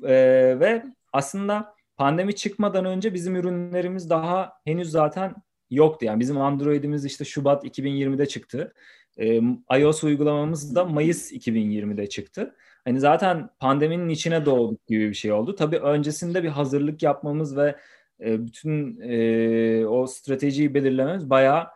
[0.03, 0.13] E,
[0.59, 0.83] ve
[1.13, 5.35] aslında pandemi çıkmadan önce bizim ürünlerimiz daha henüz zaten
[5.69, 6.05] yoktu.
[6.05, 8.73] Yani bizim Android'imiz işte Şubat 2020'de çıktı.
[9.19, 9.41] E,
[9.79, 12.55] iOS uygulamamız da Mayıs 2020'de çıktı.
[12.85, 15.55] Hani zaten pandeminin içine doğduk gibi bir şey oldu.
[15.55, 17.75] Tabii öncesinde bir hazırlık yapmamız ve
[18.21, 21.67] e, bütün e, o stratejiyi belirlememiz bayağı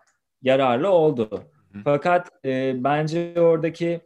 [0.41, 1.43] yararlı oldu.
[1.83, 4.01] Fakat e, bence oradaki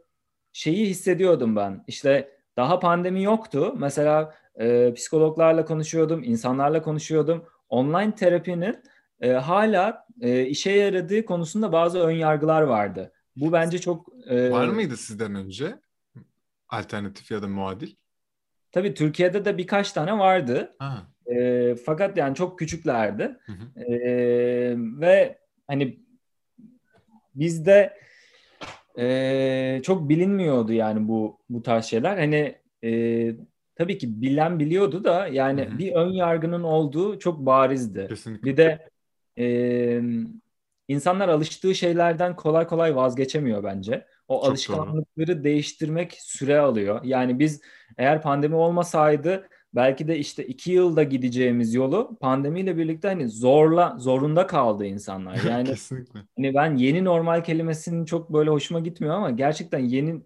[0.52, 1.84] şeyi hissediyordum ben.
[1.86, 3.74] İşte daha pandemi yoktu.
[3.78, 7.44] Mesela e, psikologlarla konuşuyordum, insanlarla konuşuyordum.
[7.68, 8.76] Online terapinin
[9.20, 13.12] e, hala e, işe yaradığı konusunda bazı ön yargılar vardı.
[13.40, 14.08] Bu bence çok...
[14.26, 15.78] E, Var mıydı sizden önce
[16.68, 17.94] alternatif ya da muadil?
[18.72, 20.76] Tabii Türkiye'de de birkaç tane vardı.
[21.26, 23.36] E, fakat yani çok küçüklerdi.
[23.46, 23.82] Hı hı.
[23.84, 23.90] E,
[24.78, 25.98] ve hani
[27.34, 27.98] bizde
[28.98, 32.18] e, çok bilinmiyordu yani bu bu tarz şeyler.
[32.18, 33.32] Hani e,
[33.76, 35.78] tabii ki bilen biliyordu da yani Hı-hı.
[35.78, 38.06] bir ön yargının olduğu çok barizdi.
[38.08, 38.50] Kesinlikle.
[38.50, 38.88] Bir de
[39.38, 39.46] e,
[40.88, 44.06] insanlar alıştığı şeylerden kolay kolay vazgeçemiyor bence.
[44.28, 45.44] O çok alışkanlıkları doğru.
[45.44, 47.00] değiştirmek süre alıyor.
[47.04, 47.60] Yani biz
[47.98, 54.46] eğer pandemi olmasaydı belki de işte iki yılda gideceğimiz yolu pandemiyle birlikte hani zorla zorunda
[54.46, 55.38] kaldı insanlar.
[55.48, 56.20] Yani Kesinlikle.
[56.36, 60.22] hani ben yeni normal kelimesinin çok böyle hoşuma gitmiyor ama gerçekten yeni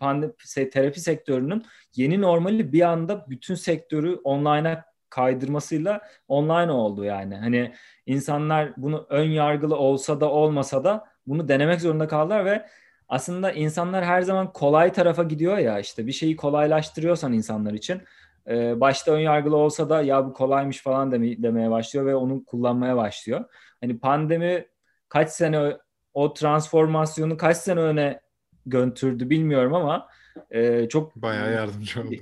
[0.00, 0.32] pandemi
[0.72, 1.64] terapi sektörünün
[1.96, 7.36] yeni normali bir anda bütün sektörü online'a kaydırmasıyla online oldu yani.
[7.36, 7.74] Hani
[8.06, 12.66] insanlar bunu ön yargılı olsa da olmasa da bunu denemek zorunda kaldılar ve
[13.08, 18.02] aslında insanlar her zaman kolay tarafa gidiyor ya işte bir şeyi kolaylaştırıyorsan insanlar için
[18.48, 22.44] e, başta ön yargılı olsa da ya bu kolaymış falan deme, demeye başlıyor ve onu
[22.44, 23.44] kullanmaya başlıyor.
[23.80, 24.66] Hani pandemi
[25.08, 25.76] kaç sene
[26.14, 28.20] o transformasyonu kaç sene öne
[28.66, 30.08] götürdü bilmiyorum ama
[30.50, 32.14] e, çok bayağı yardımcı oldu.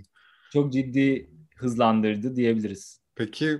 [0.52, 1.30] Çok ciddi
[1.64, 3.00] hızlandırdı diyebiliriz.
[3.14, 3.58] Peki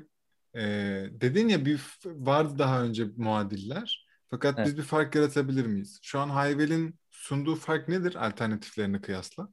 [0.54, 0.62] e,
[1.10, 4.06] dedin ya bir vardı daha önce muadiller.
[4.30, 4.66] Fakat evet.
[4.66, 5.98] biz bir fark yaratabilir miyiz?
[6.02, 9.48] Şu an Hayvel'in sunduğu fark nedir alternatiflerine kıyasla?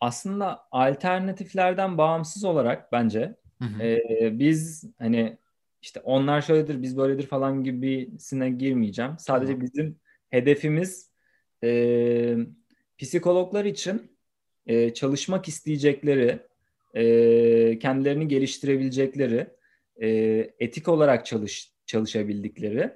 [0.00, 3.82] aslında alternatiflerden bağımsız olarak bence hı hı.
[3.82, 5.38] E, biz hani
[5.82, 9.18] işte onlar şöyledir biz böyledir falan gibisine girmeyeceğim.
[9.18, 9.60] Sadece hı.
[9.60, 11.10] bizim hedefimiz
[11.64, 12.36] e,
[12.98, 14.18] psikologlar için
[14.66, 16.47] e, çalışmak isteyecekleri,
[16.94, 19.46] e, kendilerini geliştirebilecekleri,
[19.96, 20.08] e,
[20.58, 22.92] etik olarak çalış çalışabildikleri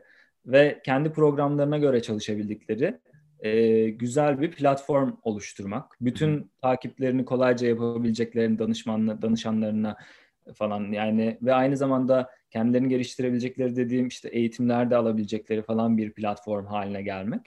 [0.47, 2.99] ve kendi programlarına göre çalışabildikleri
[3.41, 5.97] e, güzel bir platform oluşturmak.
[6.01, 9.97] Bütün takiplerini kolayca yapabileceklerini danışmanla, danışanlarına
[10.55, 17.03] falan yani ve aynı zamanda kendilerini geliştirebilecekleri dediğim işte eğitimlerde alabilecekleri falan bir platform haline
[17.03, 17.41] gelmek.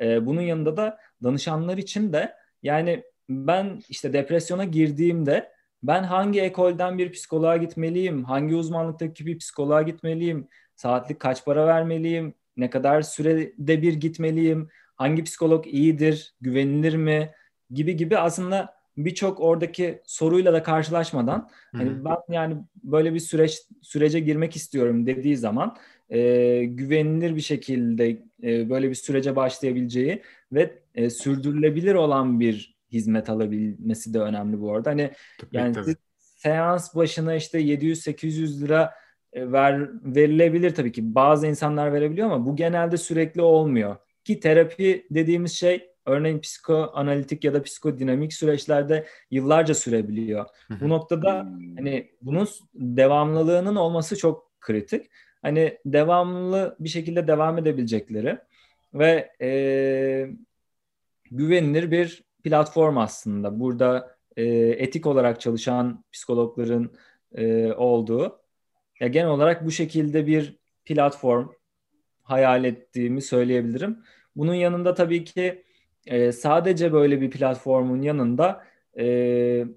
[0.00, 5.55] E, bunun yanında da danışanlar için de yani ben işte depresyona girdiğimde
[5.86, 12.34] ben hangi ekolden bir psikoloğa gitmeliyim, hangi uzmanlıktaki bir psikoloğa gitmeliyim, saatlik kaç para vermeliyim,
[12.56, 17.30] ne kadar sürede bir gitmeliyim, hangi psikolog iyidir, güvenilir mi?
[17.70, 24.20] Gibi gibi aslında birçok oradaki soruyla da karşılaşmadan hani ben yani böyle bir süreç sürece
[24.20, 25.76] girmek istiyorum dediği zaman
[26.10, 30.22] e, güvenilir bir şekilde e, böyle bir sürece başlayabileceği
[30.52, 34.90] ve e, sürdürülebilir olan bir hizmet alabilmesi de önemli bu arada.
[34.90, 35.96] Hani tabii, yani tabii.
[36.18, 38.94] seans başına işte 700-800 lira
[39.32, 41.14] e, ver verilebilir tabii ki.
[41.14, 43.96] Bazı insanlar verebiliyor ama bu genelde sürekli olmuyor.
[44.24, 50.46] Ki terapi dediğimiz şey örneğin psikoanalitik ya da psikodinamik süreçlerde yıllarca sürebiliyor.
[50.80, 51.32] Bu noktada
[51.76, 55.06] hani bunun devamlılığının olması çok kritik.
[55.42, 58.38] Hani devamlı bir şekilde devam edebilecekleri
[58.94, 59.50] ve e,
[61.30, 63.60] güvenilir bir platform aslında.
[63.60, 64.44] Burada e,
[64.78, 66.90] etik olarak çalışan psikologların
[67.34, 68.40] e, olduğu.
[69.00, 71.48] Ya genel olarak bu şekilde bir platform
[72.22, 73.98] hayal ettiğimi söyleyebilirim.
[74.36, 75.64] Bunun yanında tabii ki
[76.06, 78.64] e, sadece böyle bir platformun yanında
[78.98, 79.06] e,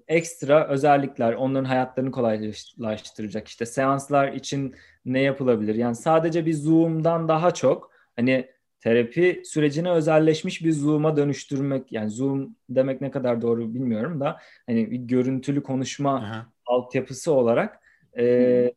[0.08, 3.48] ekstra özellikler, onların hayatlarını kolaylaştıracak.
[3.48, 5.74] İşte seanslar için ne yapılabilir?
[5.74, 8.50] Yani sadece bir Zoom'dan daha çok hani
[8.80, 14.90] terapi sürecine özelleşmiş bir Zoom'a dönüştürmek yani Zoom demek ne kadar doğru bilmiyorum da hani
[14.90, 16.46] bir görüntülü konuşma Aha.
[16.66, 17.80] altyapısı olarak
[18.18, 18.24] e,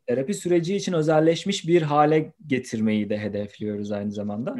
[0.06, 4.56] terapi süreci için özelleşmiş bir hale getirmeyi de hedefliyoruz aynı zamanda.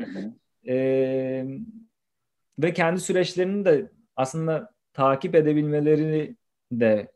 [0.69, 1.47] E,
[2.59, 6.37] ve kendi süreçlerini de aslında takip edebilmeleri
[6.73, 7.13] de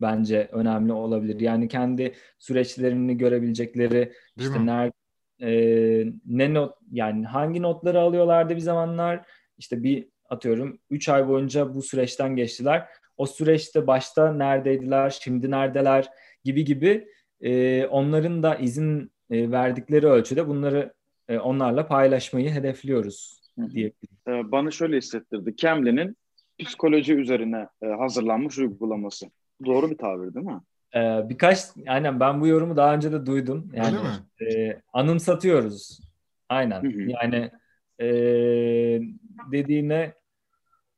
[0.00, 1.40] bence önemli olabilir.
[1.40, 4.66] Yani kendi süreçlerini görebilecekleri Değil işte mi?
[4.66, 5.01] nerede
[5.42, 5.50] e,
[6.26, 9.26] ne not yani hangi notları alıyorlardı bir zamanlar
[9.58, 12.88] işte bir atıyorum 3 ay boyunca bu süreçten geçtiler.
[13.16, 16.08] O süreçte başta neredeydiler, şimdi neredeler
[16.44, 17.08] gibi gibi
[17.40, 20.92] e, onların da izin e, verdikleri ölçüde bunları
[21.28, 23.92] e, onlarla paylaşmayı hedefliyoruz diye.
[24.26, 25.56] Bana şöyle hissettirdi.
[25.56, 26.16] Cambly'nin
[26.58, 29.26] psikoloji üzerine hazırlanmış uygulaması.
[29.64, 30.60] Doğru bir tabir değil mi?
[30.96, 33.72] Ee, birkaç aynen ben bu yorumu daha önce de duydum.
[33.74, 33.96] Yani
[34.40, 36.00] e, anımsatıyoruz.
[36.48, 36.82] Aynen.
[36.82, 37.10] Hı hı.
[37.22, 37.50] Yani
[38.00, 38.06] e,
[39.52, 40.14] dediğine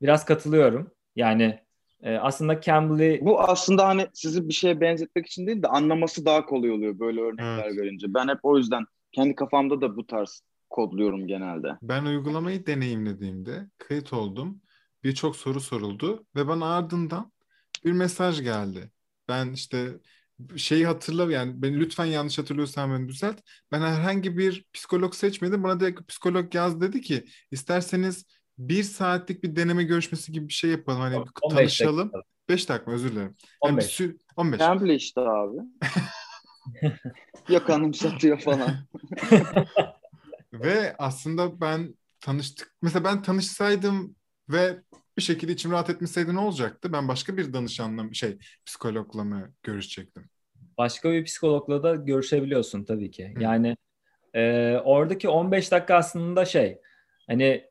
[0.02, 0.90] biraz katılıyorum.
[1.16, 1.59] Yani
[2.02, 6.46] e, aslında Cambly bu aslında hani sizi bir şeye benzetmek için değil de anlaması daha
[6.46, 7.74] kolay oluyor böyle örnekler evet.
[7.74, 8.14] görünce.
[8.14, 11.68] Ben hep o yüzden kendi kafamda da bu tarz kodluyorum genelde.
[11.83, 14.61] Ben uygulamayı deneyimlediğimde kayıt oldum.
[15.04, 17.33] Birçok soru soruldu ve bana ardından
[17.85, 18.90] bir mesaj geldi.
[19.28, 19.98] Ben işte
[20.56, 23.40] şeyi hatırla yani beni lütfen yanlış hatırlıyorsam beni düzelt.
[23.72, 25.62] Ben herhangi bir psikolog seçmedim.
[25.62, 28.26] Bana direkt psikolog yaz dedi ki isterseniz
[28.58, 31.00] bir saatlik bir deneme görüşmesi gibi bir şey yapalım.
[31.00, 32.12] Hani 15 tanışalım.
[32.12, 32.34] Dakika.
[32.48, 33.37] 5 dakika özür dilerim.
[33.60, 34.00] 15.
[34.00, 34.58] Yani 15.
[34.58, 35.56] Temple işte abi.
[37.48, 38.70] Yok anımsatıyor falan.
[40.52, 42.76] Ve aslında ben tanıştık.
[42.82, 44.16] Mesela ben tanışsaydım
[44.48, 44.82] ve
[45.16, 46.92] bir şekilde içim rahat etmeseydi ne olacaktı?
[46.92, 50.24] Ben başka bir danışanla şey psikologla mı görüşecektim?
[50.79, 53.35] Başka bir psikologla da görüşebiliyorsun tabii ki.
[53.37, 53.42] Hı.
[53.42, 53.77] Yani
[54.35, 56.81] e, oradaki 15 dakika aslında şey
[57.27, 57.64] hani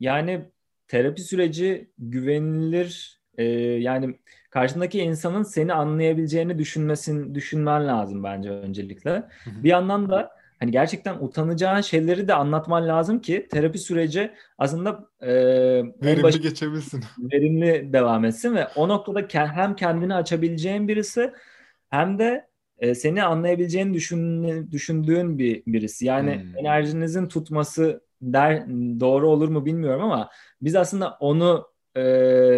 [0.00, 0.50] yani
[0.88, 4.18] terapi süreci güvenilir e, yani
[4.50, 9.10] karşındaki insanın seni anlayabileceğini düşünmesin düşünmen lazım bence öncelikle.
[9.10, 9.64] Hı hı.
[9.64, 15.32] Bir yandan da hani gerçekten utanacağın şeyleri de anlatman lazım ki terapi süreci aslında e,
[16.02, 16.40] verimli baş...
[16.40, 17.04] geçebilsin.
[17.18, 21.32] Verimli devam etsin ve o noktada hem kendini açabileceğin birisi
[21.90, 26.06] hem de e, seni anlayabileceğini düşün, düşündüğün bir birisi.
[26.06, 26.58] Yani hmm.
[26.58, 28.68] enerjinizin tutması der
[29.00, 30.30] doğru olur mu bilmiyorum ama
[30.62, 32.00] biz aslında onu e,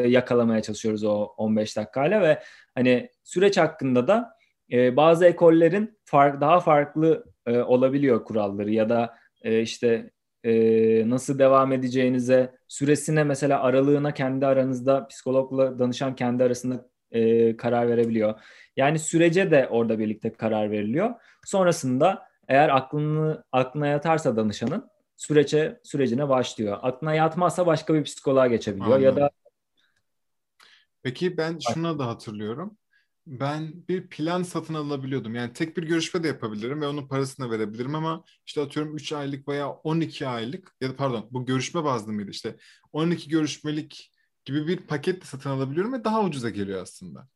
[0.08, 2.42] yakalamaya çalışıyoruz o 15 dakikayla ve
[2.74, 4.36] hani süreç hakkında da
[4.72, 10.10] e, bazı ekollerin fark, daha farklı e, olabiliyor kuralları ya da e, işte
[10.44, 10.52] e,
[11.10, 18.40] nasıl devam edeceğinize süresine mesela aralığına kendi aranızda psikologla danışan kendi arasında e, karar verebiliyor.
[18.76, 21.14] Yani sürece de orada birlikte karar veriliyor.
[21.44, 26.78] Sonrasında eğer aklını aklına yatarsa danışanın sürece sürecine başlıyor.
[26.82, 29.04] Aklına yatmazsa başka bir psikoloğa geçebiliyor Anladım.
[29.04, 29.30] ya da
[31.02, 32.76] Peki ben şuna da hatırlıyorum
[33.26, 35.34] ben bir plan satın alabiliyordum.
[35.34, 39.48] Yani tek bir görüşme de yapabilirim ve onun parasını verebilirim ama işte atıyorum 3 aylık
[39.48, 42.56] veya 12 aylık ya da pardon bu görüşme bazlı mıydı işte
[42.92, 44.12] 12 görüşmelik
[44.44, 47.28] gibi bir paket de satın alabiliyorum ve daha ucuza geliyor aslında.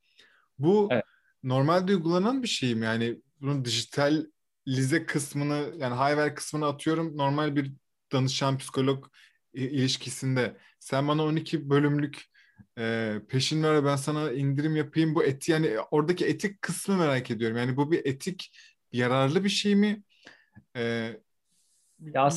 [0.59, 1.05] Bu evet.
[1.43, 2.85] normalde uygulanan bir şey mi?
[2.85, 4.27] Yani bunun dijital
[4.69, 7.73] lize kısmını yani hayver kısmını atıyorum normal bir
[8.13, 9.07] danışan psikolog
[9.55, 12.30] ilişkisinde sen bana 12 bölümlük
[12.81, 17.57] e, peşin ver ben sana indirim yapayım bu eti yani oradaki etik kısmı merak ediyorum.
[17.57, 18.53] Yani bu bir etik
[18.93, 20.03] yararlı bir şey mi?
[20.77, 21.11] E,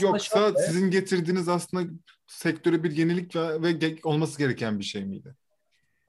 [0.01, 1.91] yoksa şöyle, sizin getirdiğiniz aslında
[2.27, 5.35] sektöre bir yenilik ve, ve olması gereken bir şey miydi?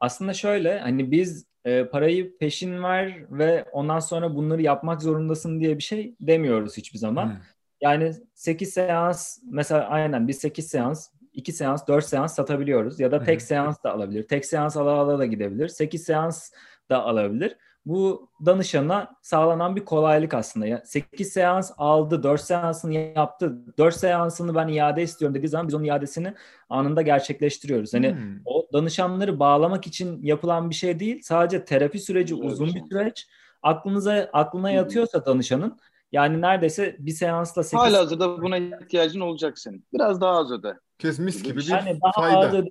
[0.00, 5.78] Aslında şöyle hani biz e, parayı peşin ver ve ondan sonra bunları yapmak zorundasın diye
[5.78, 7.26] bir şey demiyoruz hiçbir zaman.
[7.26, 7.40] Hmm.
[7.80, 13.22] Yani 8 seans mesela aynen biz 8 seans 2 seans, 4 seans satabiliyoruz ya da
[13.22, 14.28] tek seans da alabilir.
[14.28, 15.68] Tek seans ala ala da gidebilir.
[15.68, 16.50] 8 seans
[16.90, 17.56] da alabilir.
[17.86, 20.82] Bu danışana sağlanan bir kolaylık aslında.
[20.84, 23.58] 8 seans aldı, 4 seansını yaptı.
[23.78, 26.34] 4 seansını ben iade istiyorum dediği zaman biz onun iadesini
[26.68, 27.94] anında gerçekleştiriyoruz.
[27.94, 28.40] Hani hmm.
[28.44, 31.20] o danışanları bağlamak için yapılan bir şey değil.
[31.22, 33.26] Sadece terapi süreci uzun bir süreç.
[33.62, 35.78] Aklınıza aklına yatıyorsa danışanın
[36.14, 37.78] yani neredeyse bir seansla 8...
[37.78, 39.86] Hala hazırda buna ihtiyacın olacak senin.
[39.92, 40.78] Biraz daha az öde.
[40.98, 42.58] Kes mis gibi bir yani daha fayda.
[42.58, 42.64] az.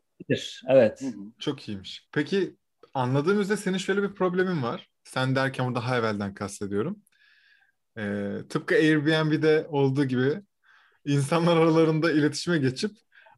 [0.69, 1.03] Evet.
[1.39, 2.08] Çok iyiymiş.
[2.12, 2.56] Peki
[2.93, 4.88] anladığım üzere senin şöyle bir problemin var.
[5.03, 6.99] Sen derken burada daha evvelden kastediyorum.
[7.97, 10.41] Ee, tıpkı Airbnb'de olduğu gibi
[11.06, 12.91] insanlar aralarında iletişime geçip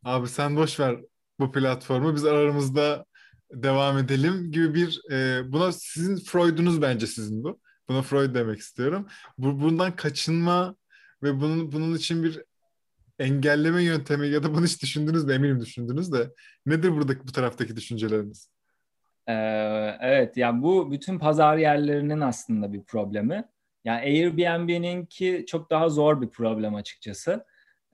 [0.04, 1.00] abi sen boş ver
[1.40, 3.06] bu platformu biz aramızda
[3.52, 7.60] devam edelim gibi bir e, buna sizin Freud'unuz bence sizin bu.
[7.90, 9.08] Buna Freud demek istiyorum.
[9.38, 10.76] Bu, bundan kaçınma
[11.24, 12.44] ve bunun bunun için bir
[13.20, 15.34] engelleme yöntemi ya da bunu hiç düşündünüz mü?
[15.34, 16.32] Eminim düşündünüz de.
[16.66, 18.50] Nedir buradaki bu taraftaki düşünceleriniz?
[19.28, 19.34] Ee,
[20.02, 23.46] evet yani bu bütün pazar yerlerinin aslında bir problemi.
[23.86, 27.46] Yani Airbnb'nin ki çok daha zor bir problem açıkçası.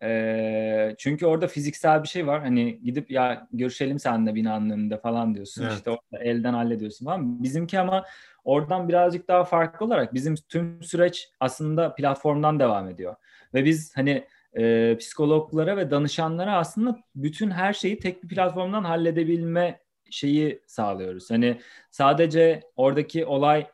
[0.04, 2.42] Ee, çünkü orada fiziksel bir şey var.
[2.42, 5.64] Hani gidip ya görüşelim seninle binanın önünde falan diyorsun.
[5.64, 5.74] Evet.
[5.74, 7.44] İşte orada elden hallediyorsun falan.
[7.44, 8.06] Bizimki ama
[8.44, 13.16] oradan birazcık daha farklı olarak bizim tüm süreç aslında platformdan devam ediyor.
[13.54, 19.80] Ve biz hani e, psikologlara ve danışanlara aslında bütün her şeyi tek bir platformdan halledebilme
[20.10, 21.32] şeyi sağlıyoruz.
[21.32, 21.58] Hani
[21.92, 23.68] sadece oradaki olay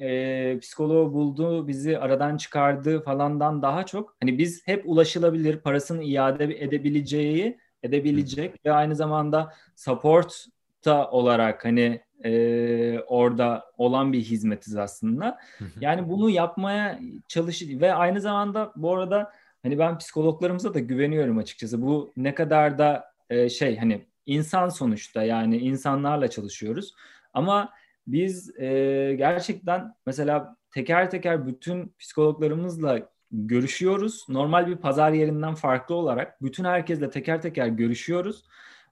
[0.00, 6.44] e, psikoloğu buldu, bizi aradan çıkardı falandan daha çok hani biz hep ulaşılabilir, parasını iade
[6.44, 10.46] edebileceği, edebilecek ve aynı zamanda support
[10.84, 15.38] da olarak hani e, orada olan bir hizmetiz aslında.
[15.80, 21.82] Yani bunu yapmaya çalış ve aynı zamanda bu arada hani ben psikologlarımıza da güveniyorum açıkçası.
[21.82, 26.94] Bu ne kadar da e, şey hani insan sonuçta yani insanlarla çalışıyoruz.
[27.34, 27.72] Ama
[28.06, 34.26] biz e, gerçekten mesela teker teker bütün psikologlarımızla görüşüyoruz.
[34.28, 38.44] Normal bir pazar yerinden farklı olarak bütün herkesle teker teker görüşüyoruz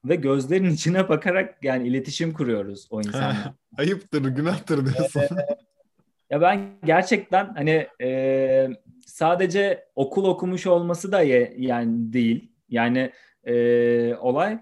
[0.05, 3.55] ve gözlerin içine bakarak yani iletişim kuruyoruz o insanla.
[3.79, 5.23] Ayıptır, günahtır diyorsun.
[6.31, 8.69] ya ben gerçekten hani e,
[9.07, 12.53] sadece okul okumuş olması da ye, yani değil.
[12.69, 13.13] Yani
[13.45, 14.59] e, olay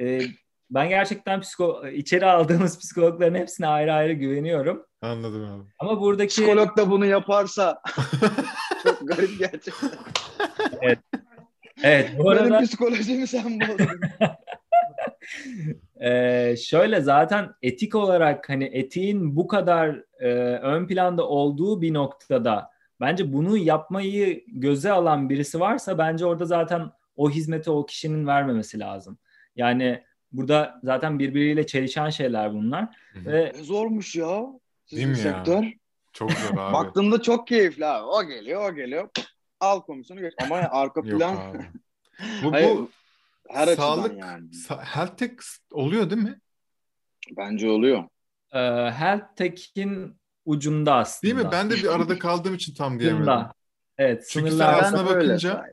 [0.00, 0.20] e,
[0.70, 4.86] ben gerçekten psiko içeri aldığımız psikologların hepsine ayrı ayrı güveniyorum.
[5.02, 5.70] Anladım abi.
[5.78, 7.82] Ama buradaki psikolog da bunu yaparsa
[8.82, 9.90] çok garip gerçekten.
[10.80, 10.98] Evet.
[11.82, 14.00] Evet bu arada Benim psikolojimi sen bozdun.
[16.00, 22.70] ee, şöyle zaten etik olarak hani etiğin bu kadar e, ön planda olduğu bir noktada
[23.00, 28.78] bence bunu yapmayı göze alan birisi varsa bence orada zaten o hizmeti o kişinin vermemesi
[28.78, 29.18] lazım.
[29.56, 32.84] Yani burada zaten birbiriyle çelişen şeyler bunlar.
[33.12, 33.32] Hı-hı.
[33.32, 34.42] Ve ne zormuş ya.
[34.86, 35.62] Sizin Değil mi sektör.
[35.62, 35.70] Ya?
[36.12, 36.72] Çok zor abi.
[36.72, 38.04] Baktığımda çok keyifli abi.
[38.04, 39.08] O geliyor, o geliyor.
[39.60, 40.34] Al komisyonu geç.
[40.42, 41.36] Ama arka plan...
[42.44, 42.90] bu, Hayır, bu
[43.48, 44.48] her sağlık, yani.
[44.48, 45.32] Sa- health tech
[45.72, 46.40] oluyor değil mi?
[47.36, 48.04] Bence oluyor.
[48.52, 48.58] Ee,
[48.90, 51.34] health tech'in ucunda aslında.
[51.34, 51.52] Değil mi?
[51.52, 53.32] Ben de bir arada kaldığım için tam diyemedim.
[53.98, 54.26] Evet.
[54.30, 55.72] Çünkü sen aslına bakınca öyle.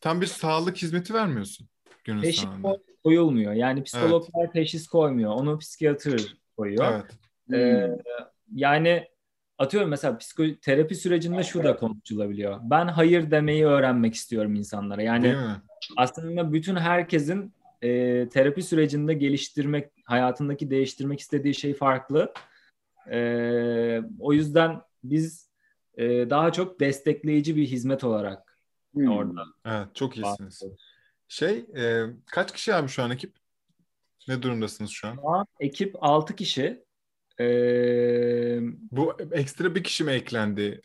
[0.00, 1.68] tam bir sağlık hizmeti vermiyorsun
[2.04, 2.78] Teşhis sonunda.
[3.04, 3.52] koyulmuyor.
[3.52, 4.52] Yani psikologlar evet.
[4.52, 5.30] teşhis koymuyor.
[5.32, 6.92] Onu psikiyatr koyuyor.
[6.92, 7.18] Evet.
[7.52, 7.96] Ee, hmm.
[8.54, 9.08] yani
[9.58, 12.60] atıyorum mesela psikoterapi sürecinde şu da konuşulabiliyor.
[12.62, 15.02] Ben hayır demeyi öğrenmek istiyorum insanlara.
[15.02, 15.36] Yani
[15.96, 22.32] aslında bütün herkesin e, terapi sürecinde geliştirmek, hayatındaki değiştirmek istediği şey farklı.
[23.10, 23.18] E,
[24.20, 25.50] o yüzden biz
[25.94, 28.58] e, daha çok destekleyici bir hizmet olarak
[28.94, 29.08] hmm.
[29.08, 29.44] orada.
[29.66, 30.62] Evet, çok iyisiniz.
[31.32, 33.32] Şey, e, kaç kişi abi şu an ekip?
[34.28, 35.14] Ne durumdasınız şu an?
[35.14, 36.84] Şu an ekip 6 kişi.
[37.40, 38.58] Ee,
[38.90, 40.82] Bu ekstra bir kişi mi eklendi?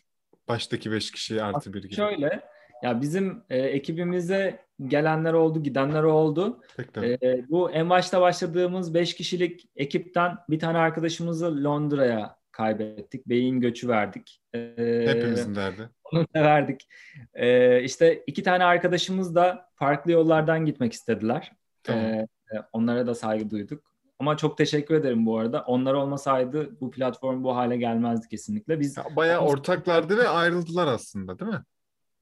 [0.48, 1.94] Baştaki beş kişi artı bir gibi.
[1.94, 2.40] Şöyle,
[2.82, 6.60] ya bizim e, ekibimize gelenler oldu, gidenler oldu.
[7.02, 13.26] E, bu en başta başladığımız beş kişilik ekipten bir tane arkadaşımızı Londra'ya kaybettik.
[13.26, 14.42] Beyin göçü verdik.
[14.54, 15.88] E, Hepimizin derdi.
[16.12, 16.88] Onu da verdik.
[17.34, 21.52] E, işte iki tane arkadaşımız da farklı yollardan gitmek istediler.
[21.82, 22.04] Tamam.
[22.04, 22.26] E,
[22.72, 23.88] onlara da saygı duyduk.
[24.18, 25.64] Ama çok teşekkür ederim bu arada.
[25.66, 28.80] Onlar olmasaydı bu platform bu hale gelmezdi kesinlikle.
[28.80, 31.62] Biz ya bayağı ortaklardı ve ayrıldılar aslında değil mi?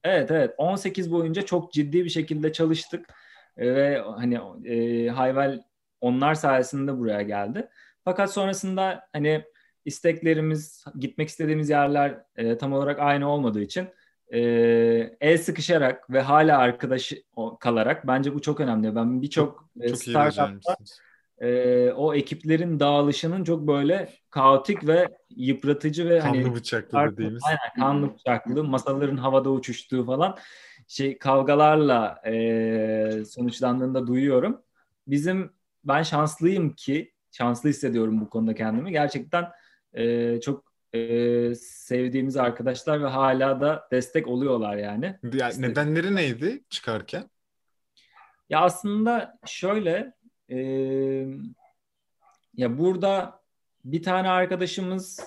[0.03, 0.53] Evet evet.
[0.57, 3.09] 18 boyunca çok ciddi bir şekilde çalıştık
[3.57, 5.63] e, ve hani e, Hayvel
[6.01, 7.69] onlar sayesinde buraya geldi.
[8.03, 9.43] Fakat sonrasında hani
[9.87, 13.87] isteklerimiz, gitmek istediğimiz yerler e, tam olarak aynı olmadığı için
[14.33, 14.39] e,
[15.21, 17.13] el sıkışarak ve hala arkadaş
[17.59, 18.95] kalarak bence bu çok önemli.
[18.95, 20.77] Ben birçok e, startupta
[21.41, 27.43] e, o ekiplerin dağılışının çok böyle kaotik ve yıpratıcı ve kanlı hani bıçaklı dediğimiz.
[27.43, 30.37] Aynen kanlı bıçaklı, masaların havada uçuştuğu falan
[30.87, 34.61] şey kavgalarla e, sonuçlandığında duyuyorum.
[35.07, 35.51] Bizim
[35.83, 38.91] ben şanslıyım ki şanslı hissediyorum bu konuda kendimi.
[38.91, 39.45] Gerçekten
[39.93, 45.15] e, çok e, sevdiğimiz arkadaşlar ve hala da destek oluyorlar yani.
[45.33, 47.29] yani nedenleri neydi çıkarken?
[48.49, 50.13] Ya aslında şöyle
[50.49, 50.57] e,
[52.57, 53.41] ya burada
[53.85, 55.19] bir tane arkadaşımız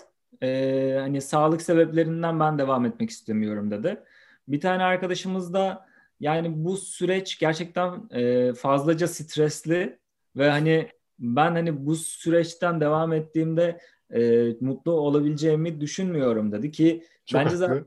[0.43, 4.01] e, hani sağlık sebeplerinden ben devam etmek istemiyorum dedi.
[4.49, 5.87] Bir tane arkadaşımız da
[6.21, 9.99] yani bu süreç gerçekten e, fazlaca stresli
[10.37, 10.89] ve hani
[11.19, 13.81] ben hani bu süreçten devam ettiğimde
[14.15, 17.85] e, mutlu olabileceğimi düşünmüyorum dedi ki Çok bence zaten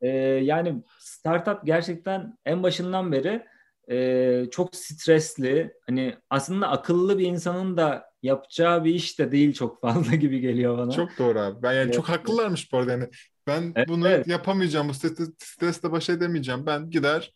[0.00, 0.08] e,
[0.44, 3.46] yani startup gerçekten en başından beri
[3.90, 9.80] e, çok stresli hani aslında akıllı bir insanın da yapacağı bir iş de değil çok
[9.80, 10.90] fazla gibi geliyor bana.
[10.90, 11.62] Çok doğru abi.
[11.62, 11.94] Ben yani Evet.
[11.94, 12.92] çok haklılarmış bu arada.
[12.92, 13.08] Yani
[13.46, 14.26] ben Evet, bunu evet.
[14.26, 14.88] yapamayacağım.
[14.88, 16.66] Bu stresle, stresle baş edemeyeceğim.
[16.66, 17.34] Ben gider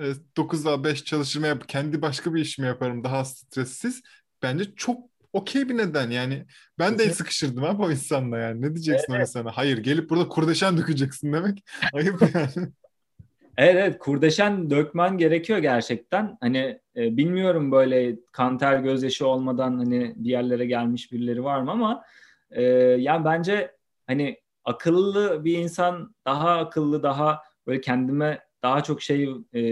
[0.00, 0.04] e,
[0.36, 4.02] 9'a 5 çalışırım yap kendi başka bir işimi yaparım daha stressiz.
[4.42, 6.10] Bence çok okey bir neden.
[6.10, 6.46] Yani
[6.78, 8.62] ben de sıkışırdım abi o insanla yani.
[8.62, 9.50] Ne diyeceksin o insana?
[9.54, 11.64] Hayır gelip burada kurdeşen dökeceksin demek.
[11.92, 12.72] Ayıp yani.
[13.56, 16.36] Evet, evet kurdeşen dökmen gerekiyor gerçekten.
[16.40, 22.04] Hani e, bilmiyorum böyle kanter gözyaşı olmadan hani bir yerlere gelmiş birileri var mı ama
[22.50, 22.62] e,
[22.98, 23.76] yani bence
[24.06, 29.22] hani akıllı bir insan daha akıllı daha böyle kendime daha çok şey
[29.52, 29.62] e,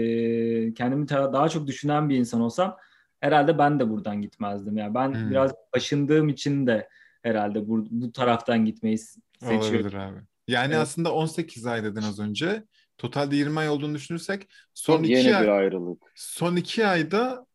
[0.73, 2.77] kendimi daha çok düşünen bir insan olsam
[3.21, 4.77] herhalde ben de buradan gitmezdim.
[4.77, 5.31] Yani ben Hmm.
[5.31, 6.89] biraz başındığım için de
[7.23, 9.65] herhalde bu, bu taraftan gitmeyi seçiyorum.
[9.67, 10.19] Olabilir abi.
[10.47, 10.81] Yani Evet.
[10.83, 12.63] aslında 18 ay dedin az önce.
[12.97, 16.01] Totalde 20 ay olduğunu düşünürsek son Çok iki yeni ay, bir ayrılık.
[16.15, 17.45] son iki ayda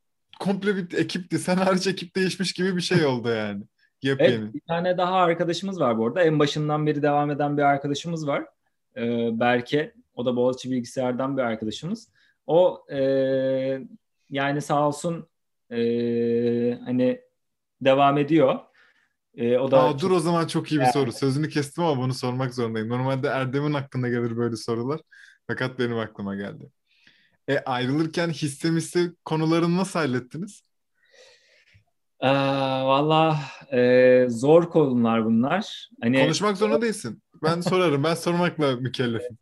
[0.41, 1.39] komple bir ekipti.
[1.39, 3.63] Sen hariç ekip değişmiş gibi bir şey oldu yani.
[4.07, 4.55] Evet Yepyeni.
[4.55, 6.23] bir tane daha arkadaşımız var bu arada.
[6.23, 8.45] En başından beri devam eden bir arkadaşımız var.
[8.97, 9.95] Ee, Berke.
[10.15, 12.09] O da Boğaziçi Bilgisayar'dan bir arkadaşımız.
[12.47, 12.99] O e,
[14.31, 15.27] yani sağ olsun
[15.71, 15.79] e,
[16.85, 17.21] hani
[17.81, 18.59] devam ediyor.
[19.35, 20.93] E, o da Aa, dur o zaman çok iyi bir Yani.
[20.93, 21.13] soru.
[21.13, 22.89] Sözünü kestim ama bunu sormak zorundayım.
[22.89, 25.01] Normalde Erdem'in hakkında gelir böyle sorular.
[25.47, 26.71] Fakat benim aklıma geldi.
[27.49, 30.63] E ayrılırken hisse misse konularını nasıl hallettiniz?
[32.21, 32.29] Ee,
[32.85, 33.39] valla
[33.73, 35.89] e, zor konular bunlar.
[36.03, 37.23] Hani Konuşmak zorunda değilsin.
[37.43, 38.05] Ben sorarım.
[38.05, 39.39] Ben sormakla mükellefim.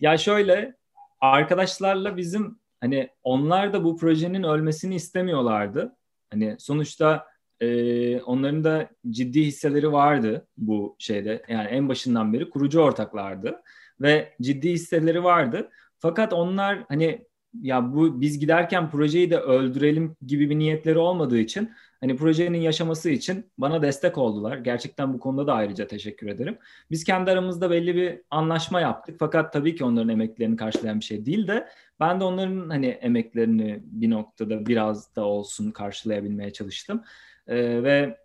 [0.00, 0.76] Ya şöyle
[1.20, 5.96] arkadaşlarla bizim hani onlar da bu projenin ölmesini istemiyorlardı.
[6.30, 7.26] Hani sonuçta
[7.60, 11.42] e, onların da ciddi hisseleri vardı bu şeyde.
[11.48, 13.62] Yani en başından beri kurucu ortaklardı
[14.00, 15.70] ve ciddi hisseleri vardı.
[15.98, 17.26] Fakat onlar hani
[17.62, 23.10] ya bu biz giderken projeyi de öldürelim gibi bir niyetleri olmadığı için hani projenin yaşaması
[23.10, 24.58] için bana destek oldular.
[24.58, 26.58] Gerçekten bu konuda da ayrıca teşekkür ederim.
[26.90, 29.16] Biz kendi aramızda belli bir anlaşma yaptık.
[29.18, 31.68] Fakat tabii ki onların emeklerini karşılayan bir şey değil de
[32.00, 37.02] ben de onların hani emeklerini bir noktada biraz da olsun karşılayabilmeye çalıştım.
[37.46, 38.18] Ee, ve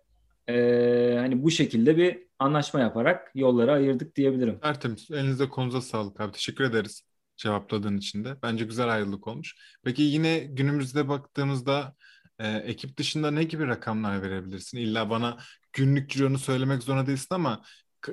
[0.48, 4.58] e, hani bu şekilde bir anlaşma yaparak yolları ayırdık diyebilirim.
[4.58, 5.10] Tertemiz.
[5.10, 6.32] Elinize konuza sağlık abi.
[6.32, 8.36] Teşekkür ederiz cevapladığın için de.
[8.42, 9.56] Bence güzel ayrılık olmuş.
[9.84, 11.94] Peki yine günümüzde baktığımızda
[12.38, 14.78] e, ekip dışında ne gibi rakamlar verebilirsin?
[14.78, 15.38] İlla bana
[15.72, 17.62] günlük cironu söylemek zorunda değilsin ama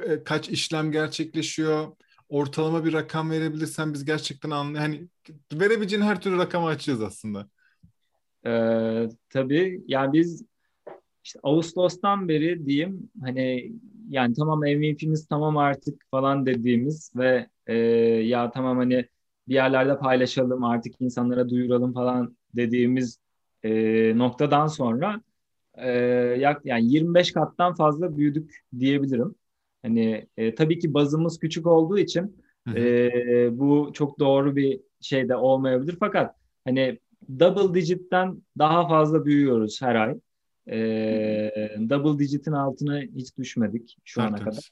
[0.05, 1.95] e, kaç işlem gerçekleşiyor?
[2.29, 5.07] Ortalama bir rakam verebilirsen biz gerçekten anlay hani
[5.53, 7.49] verebileceğin her türlü rakamı açacağız aslında.
[8.45, 10.43] Ee, tabii yani biz
[11.23, 13.71] işte Ağustos'tan beri diyeyim hani
[14.09, 17.75] yani tamam MVP'miz tamam artık falan dediğimiz ve e,
[18.23, 19.05] ya tamam hani
[19.47, 23.19] bir yerlerde paylaşalım artık insanlara duyuralım falan dediğimiz
[23.63, 25.21] e, noktadan sonra
[25.77, 25.89] e,
[26.39, 29.35] yak, yani 25 kattan fazla büyüdük diyebilirim.
[29.81, 32.79] Hani e, tabii ki bazımız küçük olduğu için Hı hı.
[32.79, 36.99] e, bu çok doğru bir şey de olmayabilir fakat hani
[37.39, 40.19] double digit'ten daha fazla büyüyoruz her ay.
[40.69, 44.45] Ee, double digit'in altına hiç düşmedik şu ana kadar.
[44.45, 44.69] Tertemiz.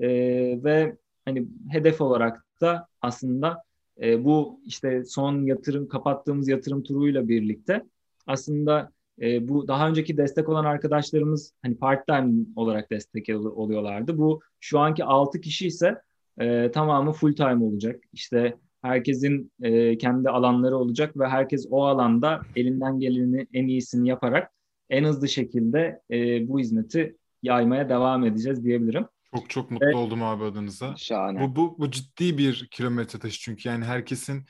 [0.00, 3.62] Ee, ve hani hedef olarak da aslında
[4.02, 7.84] e, bu işte son yatırım kapattığımız yatırım turuyla birlikte
[8.26, 14.18] aslında e, bu daha önceki destek olan arkadaşlarımız hani part time olarak destek ol- oluyorlardı.
[14.18, 16.02] Bu şu anki 6 kişi ise
[16.40, 18.04] e, tamamı full time olacak.
[18.12, 24.50] İşte herkesin e, kendi alanları olacak ve herkes o alanda elinden geleni en iyisini yaparak
[24.90, 29.06] en hızlı şekilde e, bu hizmeti yaymaya devam edeceğiz diyebilirim.
[29.34, 29.96] Çok çok mutlu Evet.
[29.96, 30.96] oldum abi adınıza.
[30.96, 31.40] Şahane.
[31.40, 34.44] Bu, bu, bu ciddi bir kilometre taşı çünkü yani herkesin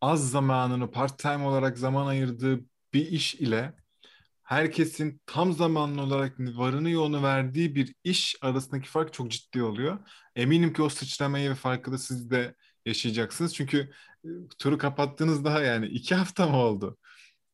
[0.00, 2.60] az zamanını part-time olarak zaman ayırdığı
[2.94, 3.74] bir iş ile
[4.42, 9.98] herkesin tam zamanlı olarak varını yoğunu verdiği bir iş arasındaki fark çok ciddi oluyor.
[10.36, 12.54] Eminim ki o sıçramayı ve farkı da siz de
[12.86, 13.54] yaşayacaksınız.
[13.54, 13.90] Çünkü
[14.24, 14.28] e,
[14.58, 16.96] turu kapattığınız daha yani iki hafta mı oldu?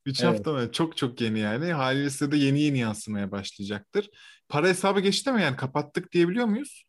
[0.08, 0.34] Üç Evet.
[0.34, 0.72] hafta mı?
[0.72, 1.72] Çok çok yeni yani.
[1.72, 4.10] Haliyle de yeni yeni yansımaya başlayacaktır.
[4.48, 5.56] Para hesabı geçti mi yani?
[5.56, 6.84] Kapattık diyebiliyor muyuz?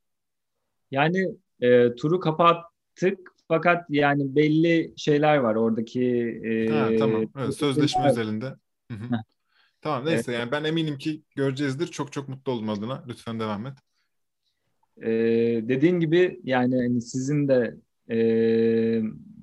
[0.91, 1.28] Yani
[1.61, 6.03] e, turu kapattık fakat yani belli şeyler var oradaki
[6.45, 7.26] e, Ha, tamam.
[7.38, 8.17] Evet, sözleşme Evet.
[8.17, 8.45] özelinde.
[8.91, 9.15] Hı hı.
[9.15, 9.22] Heh.
[9.82, 10.39] Tamam neyse Evet.
[10.39, 11.88] yani ben eminim ki göreceğizdir.
[11.88, 13.03] Çok çok mutlu oldum adına.
[13.07, 13.74] Lütfen devam et.
[15.01, 15.09] e,
[15.70, 17.76] dediğin gibi yani hani sizin de
[18.09, 18.17] e,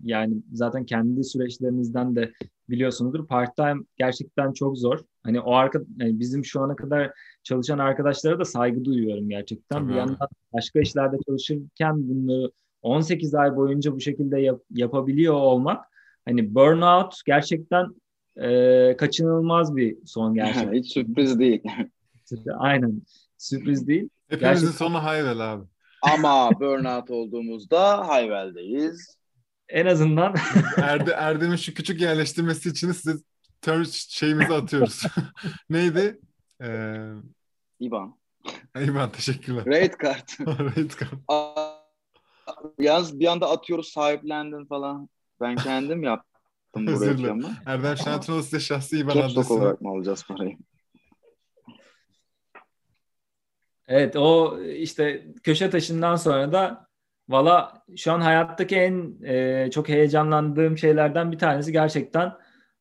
[0.04, 2.32] yani zaten kendi süreçlerinizden de
[2.70, 3.26] biliyorsunuzdur.
[3.26, 4.98] Part-time gerçekten çok zor.
[5.22, 7.10] hani o arka yani bizim şu ana kadar
[7.42, 9.78] çalışan arkadaşlara da saygı duyuyorum gerçekten.
[9.78, 12.50] Tabii bir yandan başka işlerde çalışırken bunları
[12.82, 15.84] 18 ay boyunca bu şekilde yap- yapabiliyor olmak
[16.24, 17.86] hani burnout gerçekten
[18.36, 20.72] e, kaçınılmaz bir son gerçekten.
[20.72, 21.62] Hiç sürpriz değil.
[22.58, 23.02] Aynen.
[23.38, 24.08] Sürpriz değil.
[24.28, 25.64] Hepimizin Gerçekten- sonu Hayvel abi.
[26.02, 29.16] Ama burnout olduğumuzda Hayvel'deyiz.
[29.68, 30.34] En azından
[30.76, 33.18] Erde, Erdem'in şu küçük yerleştirmesi için size
[33.60, 35.02] term şeyimizi atıyoruz.
[35.70, 36.20] Neydi?
[36.62, 37.10] Ee,
[37.80, 38.18] İban.
[38.80, 39.66] İvan teşekkürler.
[39.66, 40.40] Rate kart.
[40.40, 41.12] Rate card.
[41.28, 41.76] Aa,
[42.78, 45.08] Yalnız bir anda atıyoruz sahiplendin falan.
[45.40, 47.56] Ben kendim yaptım bu reklamı.
[47.66, 50.58] Erdem Şentinoğlu size şahsi Caps lock adresini olarak mı alacağız parayı?
[53.88, 56.88] Evet o işte köşe taşından sonra da
[57.28, 62.32] valla şu an hayattaki en e, çok heyecanlandığım şeylerden bir tanesi gerçekten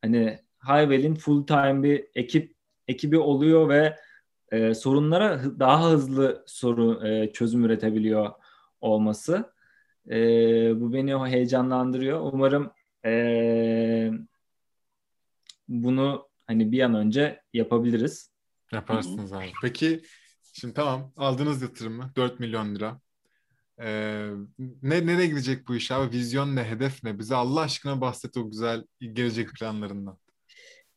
[0.01, 2.55] hani Hayvel'in full time bir ekip
[2.87, 3.95] ekibi oluyor ve
[4.51, 8.31] e, sorunlara daha hızlı soru e, çözüm üretebiliyor
[8.81, 9.53] olması.
[10.09, 10.17] E,
[10.81, 12.19] bu beni heyecanlandırıyor.
[12.33, 12.71] Umarım
[13.05, 14.11] e,
[15.67, 18.31] bunu hani bir an önce yapabiliriz.
[18.71, 19.51] yaparsınız abi.
[19.61, 20.01] Peki
[20.53, 23.01] şimdi tamam aldınız yatırımı 4 milyon lira.
[23.82, 24.30] Ee,
[24.84, 26.11] ne nereye gidecek bu iş abi?
[26.11, 26.63] Vizyon ne?
[26.63, 27.19] Hedef ne?
[27.19, 30.17] Bize Allah aşkına bahset o güzel gelecek planlarından.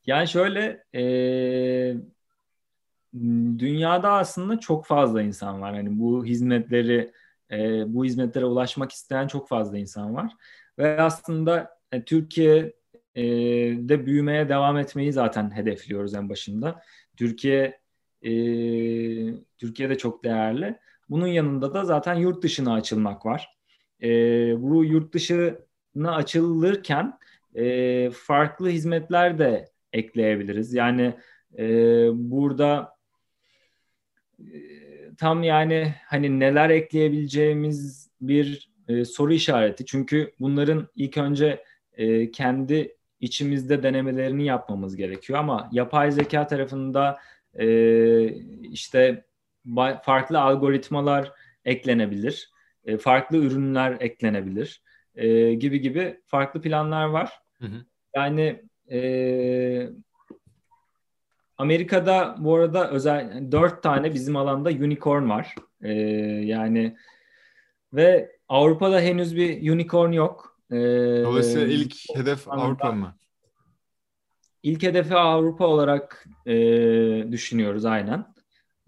[0.07, 1.03] Yani şöyle e,
[3.59, 5.75] dünyada aslında çok fazla insan var.
[5.75, 7.13] Hani bu hizmetleri
[7.51, 10.33] e, bu hizmetlere ulaşmak isteyen çok fazla insan var.
[10.79, 16.83] Ve aslında e, Türkiye'de büyümeye devam etmeyi zaten hedefliyoruz en başında.
[17.17, 17.81] Türkiye
[18.23, 18.31] e,
[19.59, 20.79] Türkiye'de çok değerli.
[21.11, 23.59] Bunun yanında da zaten yurt dışına açılmak var.
[24.03, 24.09] E,
[24.63, 27.19] bu yurt dışına açılırken
[27.55, 30.75] e, farklı hizmetler de ekleyebiliriz.
[30.75, 31.15] Yani
[31.59, 31.65] e,
[32.13, 32.93] burada
[34.39, 34.59] e,
[35.19, 39.87] tam yani hani neler ekleyebileceğimiz bir e, soru işareti.
[39.87, 47.19] Çünkü bunların ilk önce e, kendi içimizde denemelerini yapmamız gerekiyor ama yapay zeka tarafında
[47.55, 47.67] e,
[48.63, 49.25] işte
[50.03, 51.33] farklı algoritmalar
[51.65, 52.51] eklenebilir,
[52.85, 54.83] e, farklı ürünler eklenebilir
[55.15, 57.33] e, gibi gibi farklı planlar var.
[57.59, 57.85] Hı hı.
[58.17, 59.91] Yani e,
[61.59, 65.55] Amerika'da bu arada özel dört tane bizim alanda unicorn var.
[65.83, 65.93] E,
[66.45, 66.97] yani
[67.93, 70.59] ve Avrupa'da henüz bir unicorn yok.
[70.71, 70.77] E,
[71.25, 73.17] Dolayısıyla ilk hedef Avrupa mı?
[74.63, 76.55] İlk hedefi Avrupa olarak e,
[77.33, 78.25] düşünüyoruz aynen.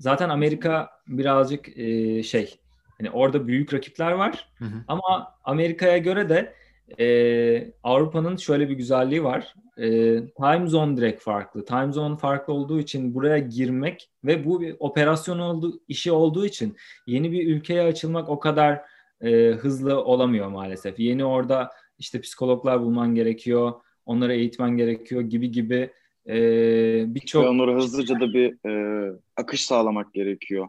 [0.00, 2.58] Zaten Amerika birazcık e, şey
[2.98, 4.48] hani orada büyük rakipler var.
[4.58, 4.84] Hı hı.
[4.88, 6.54] Ama Amerika'ya göre de
[6.98, 9.54] e, Avrupa'nın şöyle bir güzelliği var.
[9.78, 9.86] E,
[10.26, 11.64] time zone direkt farklı.
[11.64, 16.76] Time zone farklı olduğu için buraya girmek ve bu bir operasyon olduğu, işi olduğu için
[17.06, 18.80] yeni bir ülkeye açılmak o kadar
[19.20, 20.98] e, hızlı olamıyor maalesef.
[20.98, 23.72] Yeni orada işte psikologlar bulman gerekiyor,
[24.06, 25.90] onları eğitmen gerekiyor gibi gibi
[26.26, 30.68] e, Ve birçok onlara hızlıca da bir e, akış sağlamak gerekiyor.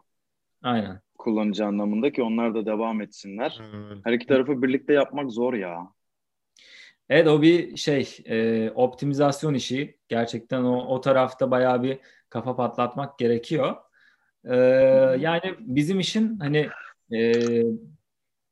[0.63, 1.01] aynen.
[1.17, 3.61] Kullanıcı anlamında ki onlar da devam etsinler.
[3.73, 4.01] Öyle.
[4.03, 5.87] Her iki tarafı birlikte yapmak zor ya.
[7.09, 9.97] Evet o bir şey e, optimizasyon işi.
[10.07, 11.99] Gerçekten o, o tarafta bayağı bir
[12.29, 13.75] kafa patlatmak gerekiyor.
[14.45, 14.55] E,
[15.19, 16.69] yani bizim işin hani
[17.13, 17.33] e,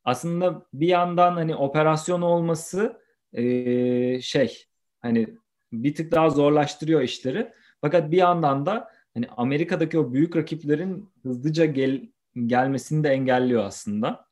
[0.03, 3.01] aslında bir yandan hani operasyon olması
[3.33, 4.65] e, şey
[4.99, 5.37] hani
[5.71, 7.53] bir tık daha zorlaştırıyor işleri.
[7.81, 12.09] Fakat bir yandan da hani Amerika'daki o büyük rakiplerin hızlıca gel,
[12.45, 14.25] gelmesini de engelliyor aslında.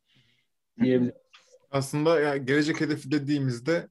[0.84, 1.16] Diyebilirim.
[1.72, 3.88] Aslında ya gelecek hedefi dediğimizde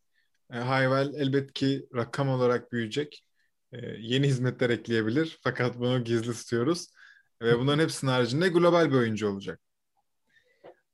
[0.52, 3.24] e, Hayvel elbet ki rakam olarak büyüyecek.
[3.72, 5.38] E, yeni hizmetler ekleyebilir.
[5.42, 6.86] Fakat bunu gizli tutuyoruz.
[7.42, 9.60] Ve bunların hepsinin haricinde global bir oyuncu olacak.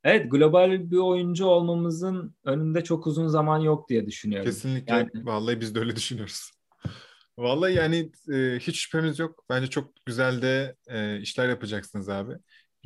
[0.05, 4.47] Evet, global bir oyuncu olmamızın önünde çok uzun zaman yok diye düşünüyorum.
[4.47, 4.95] Kesinlikle.
[4.95, 6.51] Yani- Vallahi biz de öyle düşünüyoruz.
[7.39, 9.45] Vallahi yani e, hiç şüphemiz yok.
[9.51, 12.33] Bence çok güzel de e, işler yapacaksınız abi.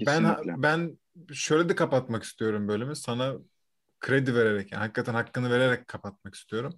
[0.06, 0.62] Ben Kesinlikle.
[0.62, 0.98] ben
[1.32, 2.96] şöyle de kapatmak istiyorum bölümü.
[2.96, 3.34] Sana
[4.00, 6.74] kredi vererek, yani hakikaten hakkını vererek kapatmak istiyorum.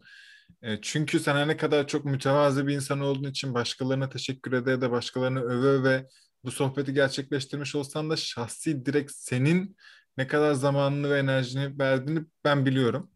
[0.63, 4.81] E, çünkü sen ne kadar çok mütevazı bir insan olduğun için başkalarına teşekkür ede ya
[4.81, 6.09] da başkalarını öve öve
[6.45, 9.77] bu sohbeti gerçekleştirmiş olsan da şahsi direkt senin
[10.19, 13.11] ne kadar zamanını ve enerjini verdiğini ben biliyorum.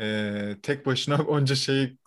[0.00, 1.98] E, tek başına onca şeyi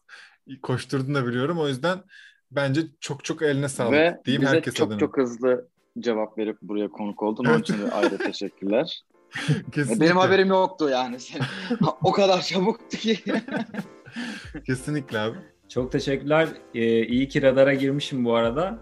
[0.61, 1.59] koşturduğunu da biliyorum.
[1.59, 2.03] O yüzden
[2.51, 4.99] bence çok çok eline sağlık Ve diyeyim bize herkes çok adına.
[4.99, 5.67] çok hızlı
[5.99, 7.45] cevap verip buraya konuk oldun.
[7.45, 9.01] Onun için de ayrı teşekkürler.
[9.71, 10.05] Kesinlikle.
[10.05, 11.17] Benim haberim yoktu yani.
[12.03, 13.19] O kadar çabuktu ki.
[14.65, 15.37] Kesinlikle abi.
[15.69, 16.47] Çok teşekkürler.
[16.73, 18.79] Ee, iyi ki radara girmişim bu arada.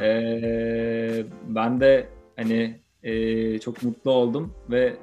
[0.00, 4.96] Ee, ben de hani e, çok mutlu oldum ve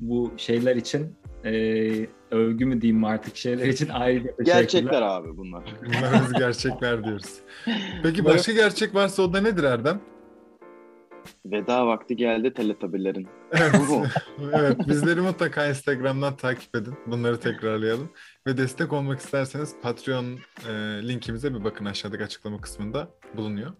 [0.00, 1.52] bu şeyler için e,
[2.30, 4.60] övgü mü diyeyim artık şeyler için ayrıca teşekkürler.
[4.60, 5.64] Gerçekler abi bunlar.
[5.86, 7.40] Bunlar biz gerçekler diyoruz.
[8.02, 10.00] Peki başka gerçek varsa o da nedir Erdem?
[11.46, 13.28] Veda vakti geldi teletabilerin.
[13.52, 13.74] Evet.
[14.52, 16.94] Evet bizleri mutlaka Instagram'dan takip edin.
[17.06, 18.10] Bunları tekrarlayalım.
[18.46, 20.24] Ve destek olmak isterseniz Patreon
[20.68, 20.72] e,
[21.08, 23.72] linkimize bir bakın aşağıdaki açıklama kısmında bulunuyor.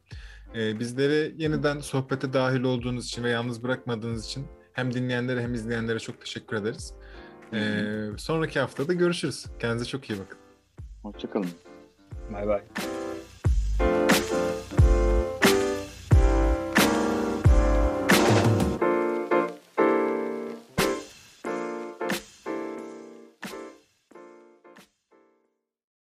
[0.56, 5.98] E, bizleri yeniden sohbete dahil olduğunuz için ve yalnız bırakmadığınız için hem dinleyenlere hem izleyenlere
[5.98, 6.94] çok teşekkür ederiz.
[7.52, 7.82] E,
[8.16, 9.46] sonraki haftada görüşürüz.
[9.58, 10.38] Kendinize çok iyi bakın.
[11.02, 11.50] Hoşçakalın.
[12.32, 12.62] Bay bay.